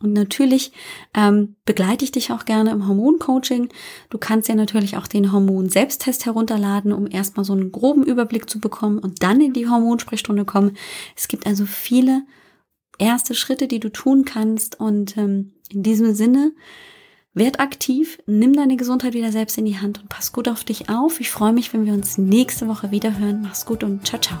Und 0.00 0.12
natürlich 0.12 0.72
ähm, 1.14 1.56
begleite 1.64 2.04
ich 2.04 2.12
dich 2.12 2.30
auch 2.30 2.44
gerne 2.44 2.70
im 2.70 2.86
Hormoncoaching. 2.86 3.68
Du 4.10 4.18
kannst 4.18 4.48
ja 4.48 4.54
natürlich 4.54 4.96
auch 4.96 5.08
den 5.08 5.32
Hormon-Selbsttest 5.32 6.24
herunterladen, 6.24 6.92
um 6.92 7.08
erstmal 7.10 7.44
so 7.44 7.52
einen 7.52 7.72
groben 7.72 8.04
Überblick 8.04 8.48
zu 8.48 8.60
bekommen 8.60 8.98
und 8.98 9.22
dann 9.22 9.40
in 9.40 9.52
die 9.52 9.68
Hormonsprechstunde 9.68 10.44
kommen. 10.44 10.76
Es 11.16 11.26
gibt 11.26 11.46
also 11.46 11.66
viele 11.66 12.22
erste 12.98 13.34
Schritte, 13.34 13.66
die 13.66 13.80
du 13.80 13.88
tun 13.88 14.24
kannst. 14.24 14.78
Und 14.78 15.16
ähm, 15.16 15.52
in 15.70 15.82
diesem 15.82 16.14
Sinne, 16.14 16.52
werd 17.34 17.60
aktiv, 17.60 18.18
nimm 18.26 18.54
deine 18.54 18.76
Gesundheit 18.76 19.14
wieder 19.14 19.32
selbst 19.32 19.56
in 19.58 19.64
die 19.64 19.78
Hand 19.78 20.00
und 20.00 20.08
pass 20.08 20.32
gut 20.32 20.48
auf 20.48 20.64
dich 20.64 20.88
auf. 20.88 21.20
Ich 21.20 21.30
freue 21.30 21.52
mich, 21.52 21.72
wenn 21.72 21.86
wir 21.86 21.92
uns 21.92 22.18
nächste 22.18 22.68
Woche 22.68 22.90
wieder 22.90 23.18
hören. 23.18 23.42
Mach's 23.42 23.64
gut 23.64 23.84
und 23.84 24.06
ciao, 24.06 24.20
ciao. 24.20 24.38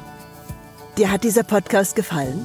Dir 0.96 1.10
hat 1.10 1.24
dieser 1.24 1.44
Podcast 1.44 1.94
gefallen? 1.94 2.44